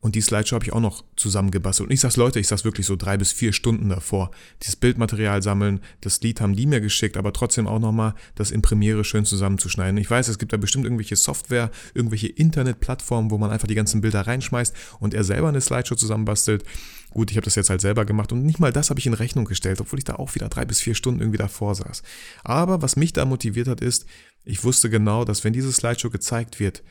Und 0.02 0.16
die 0.16 0.20
Slideshow 0.20 0.56
habe 0.56 0.64
ich 0.64 0.72
auch 0.72 0.80
noch 0.80 1.04
zusammengebastelt. 1.14 1.88
Und 1.88 1.94
ich 1.94 2.00
sag's 2.00 2.16
Leute, 2.16 2.40
ich 2.40 2.48
saß 2.48 2.64
wirklich 2.64 2.86
so 2.86 2.96
drei 2.96 3.16
bis 3.16 3.30
vier 3.30 3.52
Stunden 3.52 3.88
davor. 3.88 4.32
Dieses 4.60 4.74
Bildmaterial 4.74 5.44
sammeln, 5.44 5.80
das 6.00 6.20
Lied 6.22 6.40
haben 6.40 6.56
die 6.56 6.66
mir 6.66 6.80
geschickt, 6.80 7.16
aber 7.16 7.32
trotzdem 7.32 7.68
auch 7.68 7.78
nochmal 7.78 8.14
das 8.34 8.50
in 8.50 8.62
Premiere 8.62 9.04
schön 9.04 9.24
zusammenzuschneiden. 9.24 9.96
Ich 9.98 10.10
weiß, 10.10 10.26
es 10.26 10.40
gibt 10.40 10.52
da 10.52 10.56
bestimmt 10.56 10.86
irgendwelche 10.86 11.14
Software, 11.14 11.70
irgendwelche 11.94 12.26
Internetplattformen, 12.26 13.30
wo 13.30 13.38
man 13.38 13.52
einfach 13.52 13.68
die 13.68 13.76
ganzen 13.76 14.00
Bilder 14.00 14.26
reinschmeißt 14.26 14.74
und 14.98 15.14
er 15.14 15.22
selber 15.22 15.50
eine 15.50 15.60
Slideshow 15.60 15.94
zusammenbastelt. 15.94 16.64
Gut, 17.10 17.30
ich 17.30 17.36
habe 17.36 17.44
das 17.44 17.54
jetzt 17.54 17.70
halt 17.70 17.80
selber 17.80 18.04
gemacht 18.04 18.32
und 18.32 18.44
nicht 18.44 18.58
mal 18.58 18.72
das 18.72 18.90
habe 18.90 18.98
ich 18.98 19.06
in 19.06 19.14
Rechnung 19.14 19.44
gestellt, 19.44 19.80
obwohl 19.80 20.00
ich 20.00 20.04
da 20.04 20.16
auch 20.16 20.34
wieder 20.34 20.48
drei 20.48 20.64
bis 20.64 20.80
vier 20.80 20.96
Stunden 20.96 21.20
irgendwie 21.20 21.38
davor 21.38 21.76
saß. 21.76 22.02
Aber 22.42 22.82
was 22.82 22.96
mich 22.96 23.12
da 23.12 23.24
motiviert 23.24 23.68
hat, 23.68 23.80
ist, 23.80 24.06
ich 24.44 24.64
wusste 24.64 24.90
genau, 24.90 25.24
dass 25.24 25.44
wenn 25.44 25.52
diese 25.52 25.72
Slideshow 25.72 26.10
gezeigt 26.10 26.58
wird, 26.58 26.82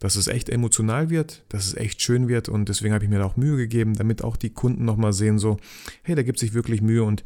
dass 0.00 0.16
es 0.16 0.26
echt 0.26 0.48
emotional 0.48 1.10
wird, 1.10 1.44
dass 1.50 1.66
es 1.66 1.74
echt 1.74 2.02
schön 2.02 2.26
wird 2.26 2.48
und 2.48 2.68
deswegen 2.68 2.92
habe 2.92 3.04
ich 3.04 3.10
mir 3.10 3.18
da 3.18 3.26
auch 3.26 3.36
Mühe 3.36 3.56
gegeben, 3.56 3.94
damit 3.94 4.24
auch 4.24 4.36
die 4.36 4.50
Kunden 4.50 4.84
nochmal 4.84 5.12
sehen, 5.12 5.38
so, 5.38 5.58
hey, 6.02 6.16
da 6.16 6.22
gibt 6.22 6.38
sich 6.38 6.54
wirklich 6.54 6.80
Mühe 6.80 7.04
und 7.04 7.22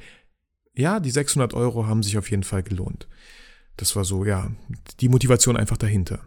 ja, 0.75 1.01
die 1.01 1.11
600 1.11 1.55
Euro 1.55 1.87
haben 1.87 2.03
sich 2.03 2.19
auf 2.19 2.31
jeden 2.31 2.43
Fall 2.43 2.65
gelohnt. 2.65 3.09
Das 3.77 3.95
war 3.95 4.05
so, 4.05 4.25
ja, 4.25 4.51
die 5.01 5.09
Motivation 5.09 5.57
einfach 5.57 5.77
dahinter. 5.77 6.27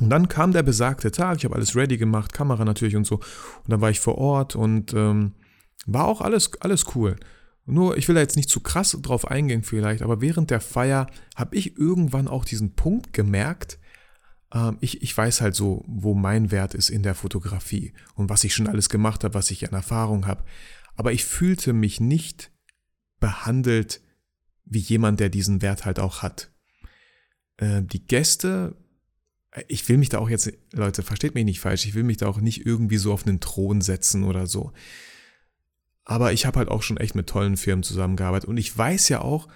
Und 0.00 0.10
dann 0.10 0.28
kam 0.28 0.52
der 0.52 0.62
besagte 0.62 1.10
Tag, 1.10 1.38
ich 1.38 1.44
habe 1.44 1.54
alles 1.54 1.76
ready 1.76 1.98
gemacht, 1.98 2.32
Kamera 2.32 2.64
natürlich 2.64 2.96
und 2.96 3.06
so. 3.06 3.16
Und 3.16 3.68
dann 3.68 3.80
war 3.80 3.90
ich 3.90 4.00
vor 4.00 4.16
Ort 4.16 4.56
und 4.56 4.94
ähm, 4.94 5.34
war 5.86 6.06
auch 6.06 6.22
alles, 6.22 6.50
alles 6.60 6.94
cool. 6.94 7.16
Nur, 7.66 7.98
ich 7.98 8.08
will 8.08 8.14
da 8.14 8.22
jetzt 8.22 8.36
nicht 8.36 8.48
zu 8.48 8.60
krass 8.60 8.96
drauf 9.02 9.30
eingehen 9.30 9.62
vielleicht, 9.62 10.00
aber 10.00 10.22
während 10.22 10.50
der 10.50 10.60
Feier 10.60 11.08
habe 11.36 11.56
ich 11.56 11.76
irgendwann 11.76 12.26
auch 12.26 12.46
diesen 12.46 12.74
Punkt 12.74 13.12
gemerkt, 13.12 13.78
ich, 14.80 15.02
ich 15.02 15.16
weiß 15.16 15.40
halt 15.40 15.54
so, 15.54 15.84
wo 15.86 16.14
mein 16.14 16.50
Wert 16.50 16.74
ist 16.74 16.88
in 16.88 17.02
der 17.02 17.14
Fotografie 17.14 17.92
und 18.14 18.30
was 18.30 18.44
ich 18.44 18.54
schon 18.54 18.66
alles 18.66 18.88
gemacht 18.88 19.24
habe, 19.24 19.34
was 19.34 19.50
ich 19.50 19.68
an 19.68 19.74
Erfahrung 19.74 20.26
habe. 20.26 20.44
Aber 20.96 21.12
ich 21.12 21.24
fühlte 21.24 21.72
mich 21.72 22.00
nicht 22.00 22.50
behandelt 23.20 24.00
wie 24.64 24.78
jemand, 24.78 25.20
der 25.20 25.28
diesen 25.28 25.62
Wert 25.62 25.84
halt 25.84 25.98
auch 25.98 26.22
hat. 26.22 26.50
Äh, 27.56 27.82
die 27.82 28.06
Gäste, 28.06 28.76
ich 29.66 29.88
will 29.88 29.98
mich 29.98 30.08
da 30.08 30.18
auch 30.18 30.30
jetzt, 30.30 30.52
Leute, 30.72 31.02
versteht 31.02 31.34
mich 31.34 31.44
nicht 31.44 31.60
falsch, 31.60 31.86
ich 31.86 31.94
will 31.94 32.04
mich 32.04 32.16
da 32.16 32.26
auch 32.26 32.40
nicht 32.40 32.64
irgendwie 32.66 32.98
so 32.98 33.12
auf 33.12 33.26
einen 33.26 33.40
Thron 33.40 33.80
setzen 33.80 34.24
oder 34.24 34.46
so. 34.46 34.72
Aber 36.04 36.32
ich 36.32 36.46
habe 36.46 36.58
halt 36.58 36.68
auch 36.70 36.82
schon 36.82 36.96
echt 36.96 37.14
mit 37.14 37.28
tollen 37.28 37.58
Firmen 37.58 37.82
zusammengearbeitet 37.82 38.48
und 38.48 38.56
ich 38.56 38.76
weiß 38.76 39.10
ja 39.10 39.20
auch, 39.20 39.48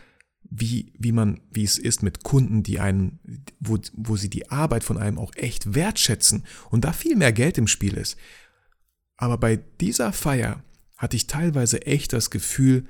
wie, 0.51 0.93
wie 0.99 1.13
man, 1.13 1.41
wie 1.51 1.65
es 1.65 1.79
ist 1.79 2.03
mit 2.03 2.25
Kunden, 2.25 2.63
die 2.63 2.81
einen, 2.81 3.19
wo, 3.61 3.79
wo 3.95 4.17
sie 4.17 4.31
die 4.31 4.51
Arbeit 4.51 4.85
von 4.85 4.99
einem 4.99 5.19
auch 5.19 5.33
echt 5.35 5.75
wertschätzen 5.75 6.45
und 6.71 6.85
da 6.85 6.93
viel 6.93 7.17
mehr 7.17 7.33
Geld 7.33 7.59
im 7.59 7.67
Spiel 7.67 7.95
ist. 7.95 8.17
Aber 9.17 9.39
bei 9.39 9.57
dieser 9.81 10.13
Feier 10.13 10.63
hatte 10.97 11.17
ich 11.17 11.27
teilweise 11.27 11.87
echt 11.87 12.13
das 12.13 12.31
Gefühl, 12.31 12.87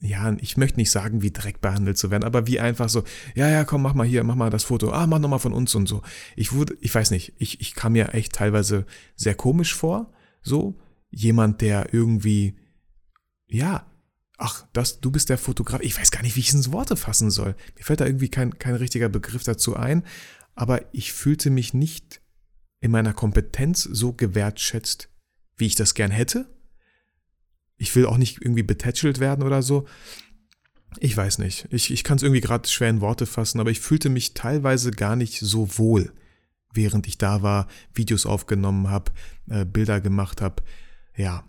ja, 0.00 0.36
ich 0.40 0.56
möchte 0.56 0.80
nicht 0.80 0.90
sagen, 0.90 1.22
wie 1.22 1.30
Dreck 1.30 1.60
behandelt 1.60 1.96
zu 1.96 2.10
werden, 2.10 2.24
aber 2.24 2.48
wie 2.48 2.58
einfach 2.58 2.88
so, 2.88 3.04
ja, 3.36 3.48
ja, 3.48 3.64
komm, 3.64 3.82
mach 3.82 3.94
mal 3.94 4.06
hier, 4.06 4.24
mach 4.24 4.34
mal 4.34 4.50
das 4.50 4.64
Foto, 4.64 4.90
ah, 4.90 5.06
mach 5.06 5.20
nochmal 5.20 5.38
von 5.38 5.52
uns 5.52 5.74
und 5.76 5.86
so. 5.86 6.02
Ich 6.34 6.52
wurde, 6.52 6.76
ich 6.80 6.92
weiß 6.92 7.12
nicht, 7.12 7.34
ich, 7.38 7.60
ich 7.60 7.74
kam 7.74 7.92
mir 7.92 8.12
echt 8.12 8.32
teilweise 8.32 8.84
sehr 9.14 9.36
komisch 9.36 9.74
vor, 9.74 10.12
so, 10.42 10.80
jemand, 11.10 11.60
der 11.60 11.94
irgendwie, 11.94 12.58
ja, 13.46 13.86
ach, 14.42 14.66
das, 14.72 15.00
du 15.00 15.12
bist 15.12 15.28
der 15.28 15.38
Fotograf. 15.38 15.80
Ich 15.82 15.96
weiß 15.96 16.10
gar 16.10 16.22
nicht, 16.22 16.34
wie 16.34 16.40
ich 16.40 16.48
es 16.48 16.54
ins 16.54 16.72
Worte 16.72 16.96
fassen 16.96 17.30
soll. 17.30 17.54
Mir 17.76 17.84
fällt 17.84 18.00
da 18.00 18.06
irgendwie 18.06 18.28
kein, 18.28 18.58
kein 18.58 18.74
richtiger 18.74 19.08
Begriff 19.08 19.44
dazu 19.44 19.76
ein, 19.76 20.04
aber 20.56 20.92
ich 20.92 21.12
fühlte 21.12 21.48
mich 21.48 21.74
nicht 21.74 22.20
in 22.80 22.90
meiner 22.90 23.12
Kompetenz 23.12 23.84
so 23.84 24.12
gewertschätzt, 24.12 25.08
wie 25.56 25.66
ich 25.66 25.76
das 25.76 25.94
gern 25.94 26.10
hätte. 26.10 26.52
Ich 27.76 27.94
will 27.94 28.04
auch 28.04 28.16
nicht 28.16 28.42
irgendwie 28.42 28.64
betätschelt 28.64 29.20
werden 29.20 29.44
oder 29.44 29.62
so. 29.62 29.86
Ich 30.98 31.16
weiß 31.16 31.38
nicht. 31.38 31.68
Ich, 31.70 31.92
ich 31.92 32.02
kann 32.02 32.16
es 32.16 32.24
irgendwie 32.24 32.40
gerade 32.40 32.68
schwer 32.68 32.90
in 32.90 33.00
Worte 33.00 33.26
fassen, 33.26 33.60
aber 33.60 33.70
ich 33.70 33.80
fühlte 33.80 34.08
mich 34.08 34.34
teilweise 34.34 34.90
gar 34.90 35.14
nicht 35.14 35.38
so 35.38 35.78
wohl, 35.78 36.12
während 36.74 37.06
ich 37.06 37.16
da 37.16 37.42
war, 37.42 37.68
Videos 37.94 38.26
aufgenommen 38.26 38.90
habe, 38.90 39.12
äh, 39.48 39.64
Bilder 39.64 40.00
gemacht 40.00 40.42
habe. 40.42 40.64
Ja, 41.16 41.44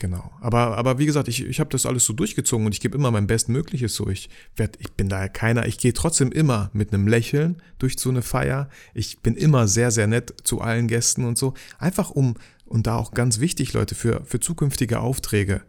Genau. 0.00 0.30
Aber, 0.40 0.78
aber 0.78 0.98
wie 0.98 1.04
gesagt, 1.04 1.28
ich, 1.28 1.44
ich 1.44 1.60
habe 1.60 1.68
das 1.68 1.84
alles 1.84 2.06
so 2.06 2.14
durchgezogen 2.14 2.64
und 2.64 2.72
ich 2.72 2.80
gebe 2.80 2.96
immer 2.96 3.10
mein 3.10 3.26
Bestmögliches 3.26 3.94
so. 3.94 4.08
Ich, 4.08 4.30
werd, 4.56 4.78
ich 4.80 4.92
bin 4.92 5.10
daher 5.10 5.28
keiner, 5.28 5.66
ich 5.66 5.76
gehe 5.76 5.92
trotzdem 5.92 6.32
immer 6.32 6.70
mit 6.72 6.94
einem 6.94 7.06
Lächeln 7.06 7.60
durch 7.78 7.98
so 7.98 8.08
eine 8.08 8.22
Feier. 8.22 8.70
Ich 8.94 9.20
bin 9.20 9.34
immer 9.34 9.68
sehr, 9.68 9.90
sehr 9.90 10.06
nett 10.06 10.32
zu 10.42 10.62
allen 10.62 10.88
Gästen 10.88 11.26
und 11.26 11.36
so. 11.36 11.52
Einfach 11.78 12.08
um, 12.08 12.36
und 12.64 12.86
da 12.86 12.96
auch 12.96 13.12
ganz 13.12 13.40
wichtig, 13.40 13.74
Leute, 13.74 13.94
für, 13.94 14.24
für 14.24 14.40
zukünftige 14.40 15.00
Aufträge, 15.00 15.60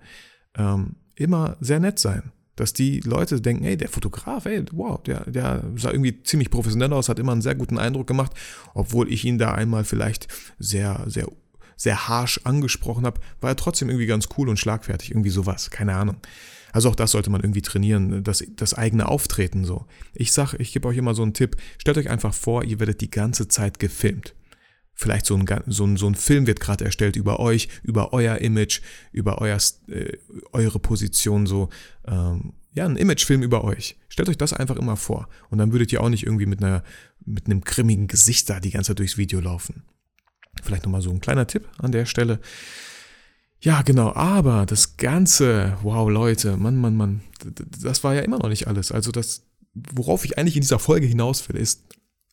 ähm, 0.55 0.95
immer 1.15 1.57
sehr 1.59 1.81
nett 1.81 1.99
sein. 1.99 2.31
Dass 2.55 2.71
die 2.71 3.01
Leute 3.01 3.41
denken, 3.41 3.65
ey, 3.65 3.75
der 3.75 3.89
Fotograf, 3.89 4.45
ey, 4.45 4.63
wow, 4.71 5.03
der, 5.03 5.29
der 5.29 5.65
sah 5.75 5.91
irgendwie 5.91 6.23
ziemlich 6.23 6.49
professionell 6.49 6.93
aus, 6.93 7.09
hat 7.09 7.19
immer 7.19 7.33
einen 7.33 7.41
sehr 7.41 7.55
guten 7.55 7.77
Eindruck 7.77 8.07
gemacht, 8.07 8.31
obwohl 8.75 9.11
ich 9.11 9.25
ihn 9.25 9.37
da 9.37 9.53
einmal 9.53 9.83
vielleicht 9.83 10.29
sehr, 10.57 11.03
sehr 11.07 11.27
sehr 11.75 12.07
harsh 12.07 12.41
angesprochen 12.43 13.05
habe, 13.05 13.21
war 13.39 13.51
er 13.51 13.55
trotzdem 13.55 13.89
irgendwie 13.89 14.07
ganz 14.07 14.29
cool 14.37 14.49
und 14.49 14.57
schlagfertig, 14.57 15.11
irgendwie 15.11 15.29
sowas, 15.29 15.69
keine 15.69 15.95
Ahnung. 15.95 16.17
Also 16.73 16.89
auch 16.89 16.95
das 16.95 17.11
sollte 17.11 17.29
man 17.29 17.41
irgendwie 17.41 17.61
trainieren, 17.61 18.23
das, 18.23 18.43
das 18.55 18.73
eigene 18.73 19.07
Auftreten 19.07 19.65
so. 19.65 19.85
Ich 20.13 20.31
sag, 20.31 20.53
ich 20.53 20.71
gebe 20.71 20.87
euch 20.87 20.97
immer 20.97 21.13
so 21.13 21.23
einen 21.23 21.33
Tipp, 21.33 21.57
stellt 21.77 21.97
euch 21.97 22.09
einfach 22.09 22.33
vor, 22.33 22.63
ihr 22.63 22.79
werdet 22.79 23.01
die 23.01 23.11
ganze 23.11 23.47
Zeit 23.47 23.79
gefilmt. 23.79 24.35
Vielleicht 24.93 25.25
so 25.25 25.35
ein, 25.35 25.45
so 25.67 25.85
ein, 25.85 25.97
so 25.97 26.07
ein 26.07 26.15
Film 26.15 26.47
wird 26.47 26.59
gerade 26.59 26.85
erstellt 26.85 27.15
über 27.15 27.39
euch, 27.39 27.69
über 27.83 28.13
euer 28.13 28.37
Image, 28.37 28.81
über 29.11 29.41
euer, 29.41 29.57
äh, 29.87 30.17
eure 30.53 30.79
Position, 30.79 31.45
so, 31.45 31.69
ähm, 32.05 32.53
ja, 32.73 32.85
ein 32.85 32.97
Imagefilm 32.97 33.41
über 33.41 33.63
euch. 33.63 33.97
Stellt 34.07 34.29
euch 34.29 34.37
das 34.37 34.53
einfach 34.53 34.77
immer 34.77 34.95
vor. 34.95 35.27
Und 35.49 35.57
dann 35.57 35.71
würdet 35.71 35.91
ihr 35.91 36.01
auch 36.01 36.09
nicht 36.09 36.25
irgendwie 36.25 36.45
mit 36.45 36.63
einer, 36.63 36.83
mit 37.25 37.47
einem 37.47 37.61
grimmigen 37.61 38.07
Gesicht 38.07 38.49
da 38.49 38.59
die 38.59 38.71
ganze 38.71 38.89
Zeit 38.89 38.99
durchs 38.99 39.17
Video 39.17 39.39
laufen. 39.39 39.83
Vielleicht 40.61 40.83
nochmal 40.83 41.01
so 41.01 41.11
ein 41.11 41.21
kleiner 41.21 41.47
Tipp 41.47 41.67
an 41.77 41.91
der 41.91 42.05
Stelle. 42.05 42.39
Ja, 43.59 43.83
genau, 43.83 44.13
aber 44.13 44.65
das 44.65 44.97
Ganze, 44.97 45.77
wow, 45.83 46.09
Leute, 46.09 46.57
Mann, 46.57 46.77
Mann, 46.77 46.97
Mann, 46.97 47.21
das 47.79 48.03
war 48.03 48.15
ja 48.15 48.21
immer 48.21 48.39
noch 48.39 48.49
nicht 48.49 48.67
alles. 48.67 48.91
Also 48.91 49.11
das, 49.11 49.43
worauf 49.73 50.25
ich 50.25 50.37
eigentlich 50.37 50.55
in 50.55 50.61
dieser 50.61 50.79
Folge 50.79 51.05
hinaus 51.05 51.47
will, 51.47 51.57
ist 51.57 51.83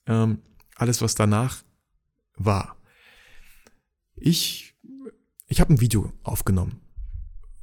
ähm, 0.07 0.39
alles, 0.75 1.03
was 1.03 1.15
danach 1.15 1.63
war. 2.37 2.77
Ich, 4.17 4.75
ich 5.47 5.61
habe 5.61 5.73
ein 5.73 5.81
Video 5.81 6.13
aufgenommen. 6.23 6.81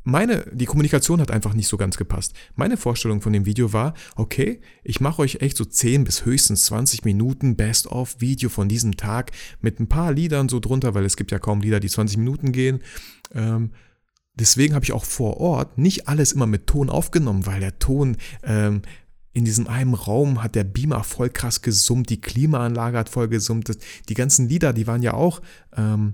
Meine, 0.08 0.46
die 0.54 0.68
Kommunikation 0.68 1.20
hat 1.20 1.32
einfach 1.32 1.56
nicht 1.56 1.68
so 1.68 1.78
ganz 1.78 1.98
gepasst. 1.98 2.34
Meine 2.54 2.78
Vorstellung 2.78 3.22
von 3.22 3.34
dem 3.34 3.48
Video 3.48 3.74
war, 3.74 3.96
okay, 4.16 4.62
ich 4.84 5.02
mache 5.02 5.24
euch 5.24 5.42
echt 5.42 5.58
so 5.58 5.66
10 5.66 6.04
bis 6.04 6.26
höchstens 6.26 6.66
20 6.66 7.04
Minuten 7.06 7.56
Best-of-Video 7.56 8.50
von 8.50 8.70
diesem 8.70 8.98
Tag 8.98 9.32
mit 9.62 9.80
ein 9.80 9.90
paar 9.90 10.14
Liedern 10.14 10.48
so 10.48 10.60
drunter, 10.60 10.94
weil 10.94 11.06
es 11.06 11.18
gibt 11.18 11.32
ja 11.32 11.40
kaum 11.40 11.60
Lieder, 11.60 11.80
die 11.80 11.90
20 11.90 12.18
Minuten 12.18 12.52
gehen. 12.52 12.84
Ähm, 13.34 13.72
deswegen 14.36 14.76
habe 14.76 14.86
ich 14.86 14.92
auch 14.92 15.06
vor 15.06 15.38
Ort 15.38 15.80
nicht 15.80 16.08
alles 16.08 16.34
immer 16.34 16.46
mit 16.46 16.68
Ton 16.68 16.92
aufgenommen, 16.92 17.48
weil 17.48 17.60
der 17.60 17.80
Ton 17.80 18.18
ähm, 18.44 18.84
in 19.34 19.44
diesem 19.44 19.66
einen 19.66 19.96
Raum 19.96 20.44
hat 20.44 20.54
der 20.54 20.66
Beamer 20.66 21.04
voll 21.04 21.32
krass 21.32 21.64
gesummt, 21.64 22.12
die 22.12 22.22
Klimaanlage 22.22 23.00
hat 23.00 23.10
voll 23.10 23.28
gesummt, 23.28 23.76
die 24.08 24.14
ganzen 24.14 24.48
Lieder, 24.48 24.72
die 24.72 24.86
waren 24.86 25.02
ja 25.02 25.16
auch, 25.16 25.42
ähm, 25.76 26.14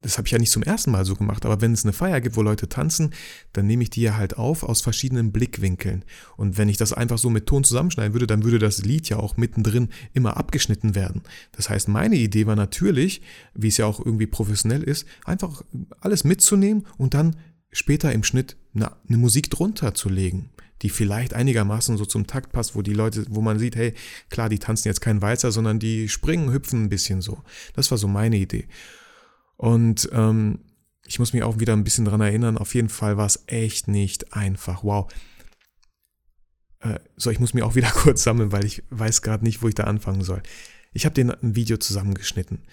das 0.00 0.16
habe 0.16 0.28
ich 0.28 0.32
ja 0.32 0.38
nicht 0.38 0.52
zum 0.52 0.62
ersten 0.62 0.92
Mal 0.92 1.04
so 1.04 1.16
gemacht, 1.16 1.44
aber 1.44 1.60
wenn 1.60 1.72
es 1.72 1.84
eine 1.84 1.92
Feier 1.92 2.20
gibt, 2.20 2.36
wo 2.36 2.42
Leute 2.42 2.68
tanzen, 2.68 3.12
dann 3.52 3.66
nehme 3.66 3.82
ich 3.82 3.90
die 3.90 4.02
ja 4.02 4.16
halt 4.16 4.38
auf 4.38 4.62
aus 4.62 4.80
verschiedenen 4.80 5.32
Blickwinkeln. 5.32 6.04
Und 6.36 6.56
wenn 6.56 6.68
ich 6.68 6.76
das 6.76 6.92
einfach 6.92 7.18
so 7.18 7.30
mit 7.30 7.46
Ton 7.46 7.64
zusammenschneiden 7.64 8.12
würde, 8.12 8.28
dann 8.28 8.44
würde 8.44 8.60
das 8.60 8.84
Lied 8.84 9.08
ja 9.08 9.16
auch 9.16 9.36
mittendrin 9.36 9.88
immer 10.14 10.36
abgeschnitten 10.36 10.94
werden. 10.94 11.22
Das 11.52 11.68
heißt, 11.68 11.88
meine 11.88 12.16
Idee 12.16 12.46
war 12.46 12.54
natürlich, 12.54 13.22
wie 13.54 13.68
es 13.68 13.76
ja 13.76 13.86
auch 13.86 13.98
irgendwie 14.04 14.28
professionell 14.28 14.84
ist, 14.84 15.04
einfach 15.24 15.62
alles 16.00 16.22
mitzunehmen 16.22 16.86
und 16.96 17.14
dann 17.14 17.34
später 17.72 18.12
im 18.12 18.22
Schnitt 18.22 18.56
eine, 18.74 18.92
eine 19.08 19.18
Musik 19.18 19.50
drunter 19.50 19.94
zu 19.94 20.08
legen 20.08 20.50
die 20.82 20.90
vielleicht 20.90 21.34
einigermaßen 21.34 21.96
so 21.96 22.04
zum 22.04 22.28
Takt 22.28 22.52
passt, 22.52 22.76
wo 22.76 22.82
die 22.82 22.92
Leute, 22.92 23.26
wo 23.30 23.40
man 23.40 23.58
sieht, 23.58 23.74
hey, 23.74 23.94
klar, 24.30 24.48
die 24.48 24.60
tanzen 24.60 24.86
jetzt 24.86 25.00
keinen 25.00 25.22
Walzer, 25.22 25.50
sondern 25.50 25.80
die 25.80 26.08
springen, 26.08 26.52
hüpfen 26.52 26.84
ein 26.84 26.88
bisschen 26.88 27.20
so. 27.20 27.42
Das 27.74 27.90
war 27.90 27.98
so 27.98 28.06
meine 28.06 28.36
Idee. 28.36 28.68
Und 29.58 30.08
ähm, 30.12 30.60
ich 31.04 31.18
muss 31.18 31.32
mich 31.32 31.42
auch 31.42 31.58
wieder 31.58 31.74
ein 31.74 31.84
bisschen 31.84 32.04
dran 32.04 32.20
erinnern, 32.20 32.56
auf 32.56 32.74
jeden 32.74 32.88
Fall 32.88 33.16
war 33.16 33.26
es 33.26 33.42
echt 33.46 33.88
nicht 33.88 34.32
einfach. 34.32 34.84
Wow. 34.84 35.12
Äh, 36.78 37.00
so, 37.16 37.30
ich 37.30 37.40
muss 37.40 37.54
mich 37.54 37.64
auch 37.64 37.74
wieder 37.74 37.90
kurz 37.94 38.22
sammeln, 38.22 38.52
weil 38.52 38.64
ich 38.64 38.84
weiß 38.90 39.20
gerade 39.20 39.44
nicht, 39.44 39.60
wo 39.60 39.68
ich 39.68 39.74
da 39.74 39.84
anfangen 39.84 40.22
soll. 40.22 40.42
Ich 40.92 41.04
habe 41.04 41.14
den 41.14 41.30
ein 41.30 41.56
Video 41.56 41.76
zusammengeschnitten 41.76 42.66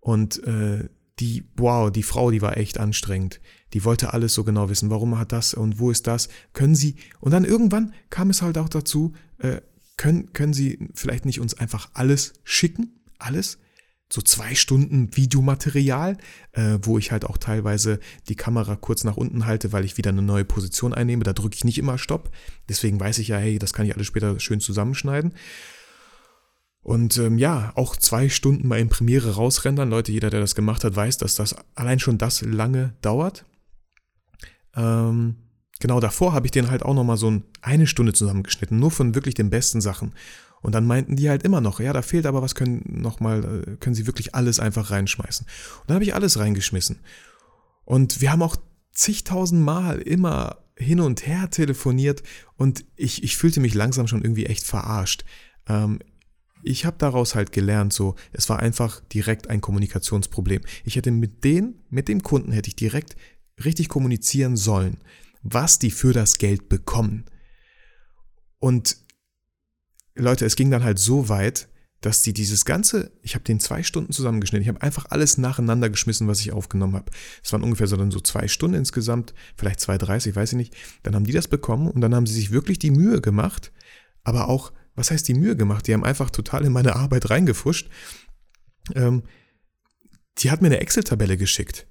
und 0.00 0.42
äh, 0.44 0.88
die, 1.18 1.48
wow, 1.56 1.90
die 1.90 2.02
Frau, 2.02 2.30
die 2.30 2.42
war 2.42 2.58
echt 2.58 2.78
anstrengend. 2.78 3.40
Die 3.72 3.84
wollte 3.84 4.12
alles 4.12 4.34
so 4.34 4.44
genau 4.44 4.68
wissen. 4.68 4.90
Warum 4.90 5.18
hat 5.18 5.32
das 5.32 5.54
und 5.54 5.78
wo 5.78 5.90
ist 5.90 6.06
das? 6.06 6.28
Können 6.52 6.74
Sie? 6.74 6.96
Und 7.20 7.32
dann 7.32 7.46
irgendwann 7.46 7.94
kam 8.10 8.28
es 8.28 8.42
halt 8.42 8.58
auch 8.58 8.68
dazu, 8.68 9.14
äh, 9.38 9.62
können, 9.96 10.34
können 10.34 10.52
Sie 10.52 10.90
vielleicht 10.92 11.24
nicht 11.24 11.40
uns 11.40 11.54
einfach 11.54 11.88
alles 11.94 12.34
schicken? 12.44 13.00
Alles? 13.18 13.58
So 14.08 14.22
zwei 14.22 14.54
Stunden 14.54 15.16
Videomaterial, 15.16 16.16
äh, 16.52 16.78
wo 16.82 16.96
ich 16.96 17.10
halt 17.10 17.24
auch 17.24 17.38
teilweise 17.38 17.98
die 18.28 18.36
Kamera 18.36 18.76
kurz 18.76 19.02
nach 19.02 19.16
unten 19.16 19.46
halte, 19.46 19.72
weil 19.72 19.84
ich 19.84 19.98
wieder 19.98 20.10
eine 20.10 20.22
neue 20.22 20.44
Position 20.44 20.94
einnehme. 20.94 21.24
Da 21.24 21.32
drücke 21.32 21.56
ich 21.56 21.64
nicht 21.64 21.78
immer 21.78 21.98
Stopp. 21.98 22.30
Deswegen 22.68 23.00
weiß 23.00 23.18
ich 23.18 23.28
ja, 23.28 23.38
hey, 23.38 23.58
das 23.58 23.72
kann 23.72 23.84
ich 23.84 23.94
alles 23.94 24.06
später 24.06 24.38
schön 24.38 24.60
zusammenschneiden. 24.60 25.34
Und 26.82 27.16
ähm, 27.16 27.36
ja, 27.36 27.72
auch 27.74 27.96
zwei 27.96 28.28
Stunden 28.28 28.68
mal 28.68 28.78
in 28.78 28.88
Premiere 28.88 29.34
rausrendern. 29.34 29.90
Leute, 29.90 30.12
jeder, 30.12 30.30
der 30.30 30.38
das 30.38 30.54
gemacht 30.54 30.84
hat, 30.84 30.94
weiß, 30.94 31.18
dass 31.18 31.34
das 31.34 31.56
allein 31.74 31.98
schon 31.98 32.16
das 32.16 32.42
lange 32.42 32.94
dauert. 33.02 33.44
Ähm, 34.76 35.45
genau 35.80 36.00
davor 36.00 36.32
habe 36.32 36.46
ich 36.46 36.52
den 36.52 36.70
halt 36.70 36.82
auch 36.82 36.94
nochmal 36.94 37.16
so 37.16 37.42
eine 37.62 37.86
Stunde 37.86 38.12
zusammengeschnitten, 38.12 38.78
nur 38.78 38.90
von 38.90 39.14
wirklich 39.14 39.34
den 39.34 39.50
besten 39.50 39.80
Sachen. 39.80 40.12
Und 40.62 40.74
dann 40.74 40.86
meinten 40.86 41.16
die 41.16 41.28
halt 41.28 41.42
immer 41.42 41.60
noch, 41.60 41.80
ja, 41.80 41.92
da 41.92 42.02
fehlt 42.02 42.26
aber 42.26 42.42
was, 42.42 42.54
können 42.54 42.82
noch 42.86 43.20
mal, 43.20 43.44
äh, 43.44 43.76
können 43.76 43.94
sie 43.94 44.06
wirklich 44.06 44.34
alles 44.34 44.58
einfach 44.58 44.90
reinschmeißen. 44.90 45.46
Und 45.46 45.90
dann 45.90 45.96
habe 45.96 46.04
ich 46.04 46.14
alles 46.14 46.38
reingeschmissen. 46.38 46.98
Und 47.84 48.20
wir 48.20 48.32
haben 48.32 48.42
auch 48.42 48.56
zigtausend 48.92 49.62
Mal 49.62 49.98
immer 50.00 50.58
hin 50.76 51.00
und 51.00 51.26
her 51.26 51.50
telefoniert 51.50 52.22
und 52.56 52.84
ich, 52.96 53.22
ich 53.22 53.36
fühlte 53.36 53.60
mich 53.60 53.74
langsam 53.74 54.06
schon 54.06 54.22
irgendwie 54.22 54.46
echt 54.46 54.64
verarscht. 54.64 55.24
Ähm, 55.68 56.00
ich 56.62 56.84
habe 56.84 56.96
daraus 56.98 57.34
halt 57.34 57.52
gelernt, 57.52 57.92
so, 57.92 58.16
es 58.32 58.48
war 58.48 58.58
einfach 58.58 59.00
direkt 59.12 59.48
ein 59.48 59.60
Kommunikationsproblem. 59.60 60.62
Ich 60.84 60.96
hätte 60.96 61.12
mit 61.12 61.44
denen, 61.44 61.84
mit 61.90 62.08
dem 62.08 62.22
Kunden 62.22 62.52
hätte 62.52 62.68
ich 62.68 62.76
direkt 62.76 63.16
richtig 63.64 63.88
kommunizieren 63.88 64.56
sollen, 64.56 64.98
was 65.48 65.78
die 65.78 65.90
für 65.90 66.12
das 66.12 66.38
Geld 66.38 66.68
bekommen. 66.68 67.26
Und 68.58 68.96
Leute, 70.14 70.44
es 70.44 70.56
ging 70.56 70.70
dann 70.70 70.82
halt 70.82 70.98
so 70.98 71.28
weit, 71.28 71.68
dass 72.00 72.22
die 72.22 72.32
dieses 72.32 72.64
ganze, 72.64 73.12
ich 73.22 73.34
habe 73.34 73.44
den 73.44 73.60
zwei 73.60 73.82
Stunden 73.82 74.12
zusammengeschnitten, 74.12 74.62
ich 74.62 74.68
habe 74.68 74.82
einfach 74.82 75.06
alles 75.10 75.38
nacheinander 75.38 75.88
geschmissen, 75.88 76.28
was 76.28 76.40
ich 76.40 76.52
aufgenommen 76.52 76.94
habe. 76.94 77.10
Es 77.42 77.52
waren 77.52 77.62
ungefähr 77.62 77.86
so 77.86 77.96
dann 77.96 78.10
so 78.10 78.20
zwei 78.20 78.48
Stunden 78.48 78.76
insgesamt, 78.76 79.34
vielleicht 79.56 79.80
zwei 79.80 79.98
dreißig, 79.98 80.36
weiß 80.36 80.52
ich 80.52 80.56
nicht. 80.56 80.76
Dann 81.02 81.14
haben 81.14 81.24
die 81.24 81.32
das 81.32 81.48
bekommen 81.48 81.90
und 81.90 82.00
dann 82.00 82.14
haben 82.14 82.26
sie 82.26 82.34
sich 82.34 82.50
wirklich 82.50 82.78
die 82.78 82.90
Mühe 82.90 83.20
gemacht, 83.20 83.72
aber 84.24 84.48
auch 84.48 84.72
was 84.94 85.10
heißt 85.10 85.28
die 85.28 85.34
Mühe 85.34 85.56
gemacht? 85.56 85.86
Die 85.86 85.92
haben 85.92 86.04
einfach 86.04 86.30
total 86.30 86.64
in 86.64 86.72
meine 86.72 86.96
Arbeit 86.96 87.28
reingefuscht. 87.28 87.90
Ähm, 88.94 89.24
die 90.38 90.50
hat 90.50 90.62
mir 90.62 90.68
eine 90.68 90.80
Excel-Tabelle 90.80 91.36
geschickt. 91.36 91.86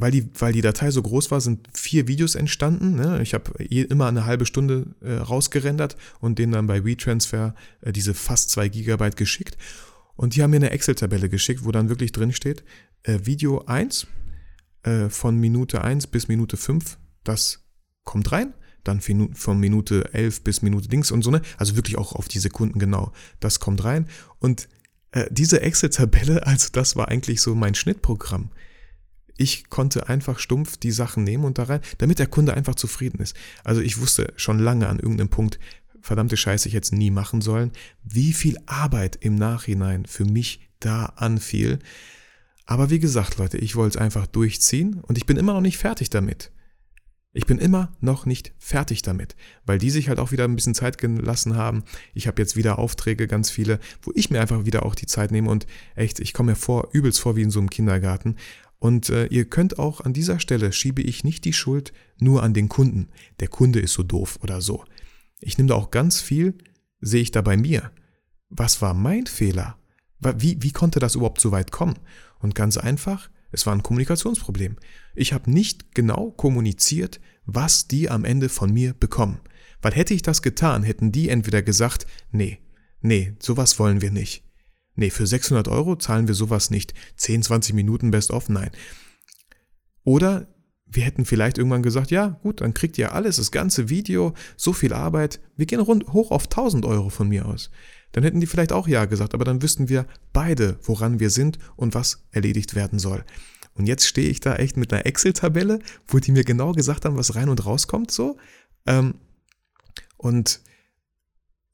Weil 0.00 0.12
die, 0.12 0.30
weil 0.38 0.52
die 0.52 0.60
Datei 0.60 0.90
so 0.90 1.02
groß 1.02 1.30
war, 1.30 1.40
sind 1.40 1.68
vier 1.74 2.06
Videos 2.06 2.36
entstanden. 2.36 2.94
Ne? 2.94 3.20
Ich 3.20 3.34
habe 3.34 3.62
immer 3.64 4.06
eine 4.06 4.24
halbe 4.24 4.46
Stunde 4.46 4.94
äh, 5.00 5.14
rausgerendert 5.14 5.96
und 6.20 6.38
denen 6.38 6.52
dann 6.52 6.68
bei 6.68 6.84
WeTransfer 6.84 7.54
äh, 7.80 7.92
diese 7.92 8.14
fast 8.14 8.50
zwei 8.50 8.68
Gigabyte 8.68 9.16
geschickt. 9.16 9.58
Und 10.14 10.36
die 10.36 10.42
haben 10.42 10.50
mir 10.50 10.56
eine 10.56 10.70
Excel-Tabelle 10.70 11.28
geschickt, 11.28 11.64
wo 11.64 11.72
dann 11.72 11.88
wirklich 11.88 12.12
drin 12.12 12.32
steht, 12.32 12.64
äh, 13.02 13.18
Video 13.24 13.64
1 13.66 14.06
äh, 14.84 15.08
von 15.08 15.36
Minute 15.36 15.82
1 15.82 16.06
bis 16.06 16.28
Minute 16.28 16.56
5, 16.56 16.96
das 17.24 17.64
kommt 18.04 18.30
rein 18.32 18.54
dann 18.88 19.00
von 19.00 19.60
Minute 19.60 20.12
11 20.14 20.42
bis 20.42 20.62
Minute 20.62 20.88
Dings 20.88 21.10
und 21.10 21.22
so, 21.22 21.30
ne? 21.30 21.42
Also 21.58 21.76
wirklich 21.76 21.98
auch 21.98 22.14
auf 22.14 22.28
die 22.28 22.38
Sekunden 22.38 22.78
genau. 22.78 23.12
Das 23.38 23.60
kommt 23.60 23.84
rein. 23.84 24.08
Und 24.38 24.68
äh, 25.12 25.26
diese 25.30 25.60
Excel-Tabelle, 25.60 26.46
also 26.46 26.68
das 26.72 26.96
war 26.96 27.08
eigentlich 27.08 27.40
so 27.40 27.54
mein 27.54 27.74
Schnittprogramm. 27.74 28.50
Ich 29.38 29.70
konnte 29.70 30.08
einfach 30.08 30.40
stumpf 30.40 30.76
die 30.76 30.90
Sachen 30.90 31.24
nehmen 31.24 31.44
und 31.44 31.58
da 31.58 31.62
rein, 31.62 31.80
damit 31.96 32.18
der 32.18 32.26
Kunde 32.26 32.54
einfach 32.54 32.74
zufrieden 32.74 33.20
ist. 33.20 33.36
Also 33.64 33.80
ich 33.80 34.00
wusste 34.00 34.32
schon 34.36 34.58
lange 34.58 34.88
an 34.88 34.98
irgendeinem 34.98 35.30
Punkt, 35.30 35.58
verdammte 36.02 36.36
Scheiße, 36.36 36.68
ich 36.68 36.74
es 36.74 36.92
nie 36.92 37.10
machen 37.10 37.40
sollen, 37.40 37.70
wie 38.02 38.32
viel 38.32 38.58
Arbeit 38.66 39.16
im 39.20 39.36
Nachhinein 39.36 40.06
für 40.06 40.24
mich 40.24 40.68
da 40.80 41.06
anfiel. 41.16 41.78
Aber 42.66 42.90
wie 42.90 42.98
gesagt, 42.98 43.38
Leute, 43.38 43.58
ich 43.58 43.76
wollte 43.76 43.96
es 43.96 44.02
einfach 44.02 44.26
durchziehen 44.26 45.00
und 45.02 45.16
ich 45.16 45.24
bin 45.24 45.36
immer 45.36 45.54
noch 45.54 45.60
nicht 45.60 45.78
fertig 45.78 46.10
damit. 46.10 46.50
Ich 47.32 47.46
bin 47.46 47.58
immer 47.58 47.92
noch 48.00 48.26
nicht 48.26 48.52
fertig 48.58 49.02
damit, 49.02 49.36
weil 49.64 49.78
die 49.78 49.90
sich 49.90 50.08
halt 50.08 50.18
auch 50.18 50.32
wieder 50.32 50.44
ein 50.44 50.56
bisschen 50.56 50.74
Zeit 50.74 50.98
gelassen 50.98 51.56
haben. 51.56 51.84
Ich 52.12 52.26
habe 52.26 52.42
jetzt 52.42 52.56
wieder 52.56 52.78
Aufträge, 52.78 53.28
ganz 53.28 53.50
viele, 53.50 53.78
wo 54.02 54.10
ich 54.14 54.30
mir 54.30 54.40
einfach 54.40 54.64
wieder 54.64 54.84
auch 54.84 54.96
die 54.96 55.06
Zeit 55.06 55.30
nehme 55.30 55.48
und 55.48 55.66
echt, 55.94 56.18
ich 56.20 56.32
komme 56.32 56.52
mir 56.52 56.56
vor, 56.56 56.88
übelst 56.92 57.20
vor 57.20 57.36
wie 57.36 57.42
in 57.42 57.50
so 57.50 57.60
einem 57.60 57.70
Kindergarten. 57.70 58.36
Und 58.78 59.10
äh, 59.10 59.26
ihr 59.26 59.44
könnt 59.44 59.78
auch 59.78 60.00
an 60.00 60.12
dieser 60.12 60.38
Stelle 60.38 60.72
schiebe 60.72 61.02
ich 61.02 61.24
nicht 61.24 61.44
die 61.44 61.52
Schuld 61.52 61.92
nur 62.18 62.42
an 62.42 62.54
den 62.54 62.68
Kunden. 62.68 63.08
Der 63.40 63.48
Kunde 63.48 63.80
ist 63.80 63.94
so 63.94 64.02
doof 64.02 64.38
oder 64.42 64.60
so. 64.60 64.84
Ich 65.40 65.58
nehme 65.58 65.68
da 65.68 65.74
auch 65.74 65.90
ganz 65.90 66.20
viel, 66.20 66.58
sehe 67.00 67.22
ich 67.22 67.30
da 67.30 67.42
bei 67.42 67.56
mir. 67.56 67.90
Was 68.50 68.80
war 68.80 68.94
mein 68.94 69.26
Fehler? 69.26 69.78
Wie, 70.20 70.62
wie 70.62 70.72
konnte 70.72 71.00
das 71.00 71.14
überhaupt 71.14 71.40
so 71.40 71.52
weit 71.52 71.70
kommen? 71.70 71.98
Und 72.40 72.54
ganz 72.54 72.76
einfach, 72.76 73.30
es 73.50 73.66
war 73.66 73.74
ein 73.74 73.82
Kommunikationsproblem. 73.82 74.76
Ich 75.14 75.32
habe 75.32 75.50
nicht 75.50 75.94
genau 75.94 76.30
kommuniziert, 76.30 77.20
was 77.46 77.88
die 77.88 78.10
am 78.10 78.24
Ende 78.24 78.48
von 78.48 78.72
mir 78.72 78.94
bekommen. 78.94 79.40
Weil 79.80 79.92
hätte 79.92 80.14
ich 80.14 80.22
das 80.22 80.42
getan, 80.42 80.82
hätten 80.82 81.12
die 81.12 81.28
entweder 81.28 81.62
gesagt, 81.62 82.06
nee, 82.30 82.58
nee, 83.00 83.34
sowas 83.38 83.78
wollen 83.78 84.00
wir 84.00 84.10
nicht. 84.10 84.44
Nee, 84.98 85.10
für 85.10 85.28
600 85.28 85.68
Euro 85.68 85.94
zahlen 85.94 86.26
wir 86.26 86.34
sowas 86.34 86.70
nicht. 86.70 86.92
10, 87.18 87.44
20 87.44 87.72
Minuten 87.72 88.10
best 88.10 88.32
of, 88.32 88.48
nein. 88.48 88.72
Oder 90.02 90.48
wir 90.86 91.04
hätten 91.04 91.24
vielleicht 91.24 91.56
irgendwann 91.56 91.84
gesagt, 91.84 92.10
ja, 92.10 92.40
gut, 92.42 92.62
dann 92.62 92.74
kriegt 92.74 92.98
ihr 92.98 93.12
alles, 93.12 93.36
das 93.36 93.52
ganze 93.52 93.90
Video, 93.90 94.34
so 94.56 94.72
viel 94.72 94.92
Arbeit, 94.92 95.38
wir 95.56 95.66
gehen 95.66 95.78
rund 95.78 96.08
hoch 96.12 96.32
auf 96.32 96.46
1000 96.46 96.84
Euro 96.84 97.10
von 97.10 97.28
mir 97.28 97.46
aus. 97.46 97.70
Dann 98.10 98.24
hätten 98.24 98.40
die 98.40 98.48
vielleicht 98.48 98.72
auch 98.72 98.88
Ja 98.88 99.04
gesagt, 99.04 99.34
aber 99.34 99.44
dann 99.44 99.62
wüssten 99.62 99.88
wir 99.88 100.04
beide, 100.32 100.80
woran 100.82 101.20
wir 101.20 101.30
sind 101.30 101.60
und 101.76 101.94
was 101.94 102.24
erledigt 102.32 102.74
werden 102.74 102.98
soll. 102.98 103.24
Und 103.74 103.86
jetzt 103.86 104.04
stehe 104.04 104.28
ich 104.28 104.40
da 104.40 104.56
echt 104.56 104.76
mit 104.76 104.92
einer 104.92 105.06
Excel-Tabelle, 105.06 105.78
wo 106.08 106.18
die 106.18 106.32
mir 106.32 106.42
genau 106.42 106.72
gesagt 106.72 107.04
haben, 107.04 107.16
was 107.16 107.36
rein 107.36 107.50
und 107.50 107.64
rauskommt, 107.64 108.10
so. 108.10 108.36
Ähm, 108.84 109.14
und 110.16 110.60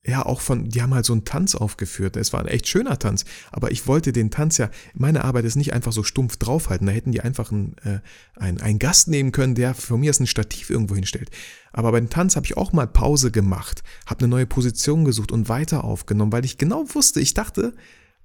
ja, 0.07 0.25
auch 0.25 0.43
von, 0.43 0.69
die 0.69 0.83
haben 0.83 0.95
halt 0.95 1.07
so 1.07 1.15
einen 1.15 1.25
Tanz 1.25 1.55
aufgeführt. 1.55 2.17
Es 2.17 2.33
war 2.35 2.41
ein 2.41 2.47
echt 2.47 2.69
schöner 2.69 2.99
Tanz, 2.99 3.25
aber 3.51 3.71
ich 3.71 3.87
wollte 3.87 4.13
den 4.13 4.31
Tanz 4.31 4.59
ja, 4.59 4.71
meine 4.93 5.25
Arbeit 5.25 5.47
ist 5.47 5.57
nicht 5.57 5.73
einfach 5.73 5.93
so 5.93 6.03
stumpf 6.03 6.37
draufhalten. 6.37 6.87
Da 6.87 6.93
hätten 6.93 7.13
die 7.13 7.23
einfach 7.23 7.51
einen, 7.51 7.77
äh, 7.85 8.01
einen, 8.37 8.61
einen 8.61 8.79
Gast 8.79 9.09
nehmen 9.09 9.33
können, 9.33 9.55
der 9.55 9.75
von 9.75 10.01
mir 10.01 10.11
ist 10.11 10.21
ein 10.21 10.27
Stativ 10.27 10.69
irgendwo 10.69 10.95
hinstellt. 10.95 11.31
Aber 11.73 11.91
beim 11.91 12.11
Tanz 12.11 12.37
habe 12.37 12.45
ich 12.45 12.57
auch 12.57 12.73
mal 12.73 12.87
Pause 12.87 13.31
gemacht, 13.31 13.83
habe 14.07 14.21
eine 14.21 14.29
neue 14.29 14.47
Position 14.47 15.07
gesucht 15.07 15.33
und 15.33 15.49
weiter 15.49 15.85
aufgenommen, 15.85 16.33
weil 16.33 16.45
ich 16.45 16.59
genau 16.59 16.85
wusste, 16.95 17.21
ich 17.21 17.33
dachte, 17.33 17.73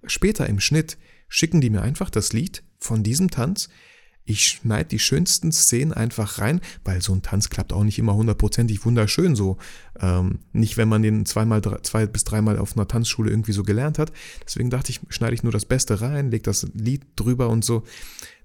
später 0.06 0.48
im 0.48 0.60
Schnitt 0.60 0.98
schicken 1.30 1.62
die 1.62 1.70
mir 1.70 1.82
einfach 1.82 2.10
das 2.10 2.34
Lied 2.34 2.62
von 2.80 3.04
diesem 3.04 3.32
Tanz, 3.32 3.70
ich 4.30 4.46
schneide 4.46 4.89
die 4.89 5.00
schönsten 5.00 5.52
Szenen 5.52 5.92
einfach 5.92 6.38
rein, 6.38 6.62
weil 6.84 7.02
so 7.02 7.13
ein 7.13 7.24
Tanz 7.24 7.50
klappt 7.50 7.74
auch 7.74 7.84
nicht 7.84 7.98
immer 7.98 8.13
hundertprozentig 8.13 8.86
wunderschön 8.86 9.36
so. 9.36 9.58
Ähm, 10.00 10.39
nicht, 10.54 10.78
wenn 10.78 10.88
man 10.88 11.02
den 11.02 11.26
zweimal, 11.26 11.62
zwei 11.82 12.06
bis 12.06 12.26
dreimal 12.26 12.60
auf 12.60 12.78
einer 12.78 12.88
Tanzschule 12.88 13.32
irgendwie 13.32 13.54
so 13.54 13.63
gelernt 13.63 13.98
hat. 13.98 14.12
Deswegen 14.46 14.70
dachte 14.70 14.92
ich, 14.92 15.02
schneide 15.10 15.34
ich 15.34 15.42
nur 15.42 15.52
das 15.52 15.65
Beste 15.65 16.02
rein, 16.02 16.30
leg 16.30 16.44
das 16.44 16.68
Lied 16.76 17.08
drüber 17.15 17.50
und 17.50 17.65
so. 17.65 17.84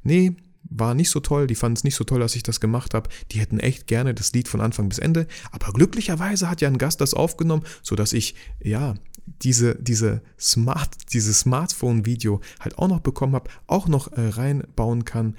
Nee, 0.03 0.37
war 0.71 0.95
nicht 0.95 1.11
so 1.11 1.21
toll, 1.21 1.47
die 1.47 1.55
fanden 1.55 1.77
es 1.77 1.85
nicht 1.85 1.97
so 1.97 2.05
toll, 2.05 2.21
dass 2.21 2.35
ich 2.35 2.43
das 2.43 2.61
gemacht 2.61 2.95
habe. 2.95 3.11
Die 3.33 3.41
hätten 3.41 3.61
echt 3.61 3.87
gerne 3.87 4.15
das 4.15 4.33
Lied 4.33 4.49
von 4.49 4.63
Anfang 4.63 4.89
bis 4.89 4.99
Ende. 4.99 5.27
Aber 5.53 5.71
glücklicherweise 5.73 6.49
hat 6.49 6.63
ja 6.63 6.69
ein 6.69 6.79
Gast 6.79 7.03
das 7.03 7.13
aufgenommen, 7.13 7.65
sodass 7.83 8.15
ich, 8.15 8.35
ja, 8.63 8.95
diese, 9.43 9.75
diese 9.77 10.23
Smart, 10.39 11.13
dieses 11.13 11.41
Smartphone-Video 11.41 12.41
halt 12.61 12.79
auch 12.79 12.89
noch 12.89 13.01
bekommen 13.01 13.35
habe, 13.35 13.51
auch 13.67 13.89
noch 13.89 14.13
äh, 14.13 14.29
reinbauen 14.29 15.05
kann. 15.05 15.37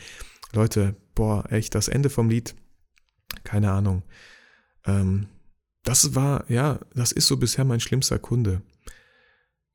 Leute, 0.56 0.96
boah, 1.14 1.52
echt, 1.52 1.76
das 1.76 1.88
Ende 1.88 2.10
vom 2.10 2.30
Lied, 2.30 2.56
keine 3.44 3.72
Ahnung. 3.72 4.04
Ähm, 4.86 5.28
das 5.84 6.16
war, 6.16 6.50
ja, 6.50 6.80
das 6.94 7.12
ist 7.12 7.28
so 7.28 7.38
bisher 7.38 7.64
mein 7.64 7.80
schlimmster 7.80 8.20
Kunde. 8.20 8.62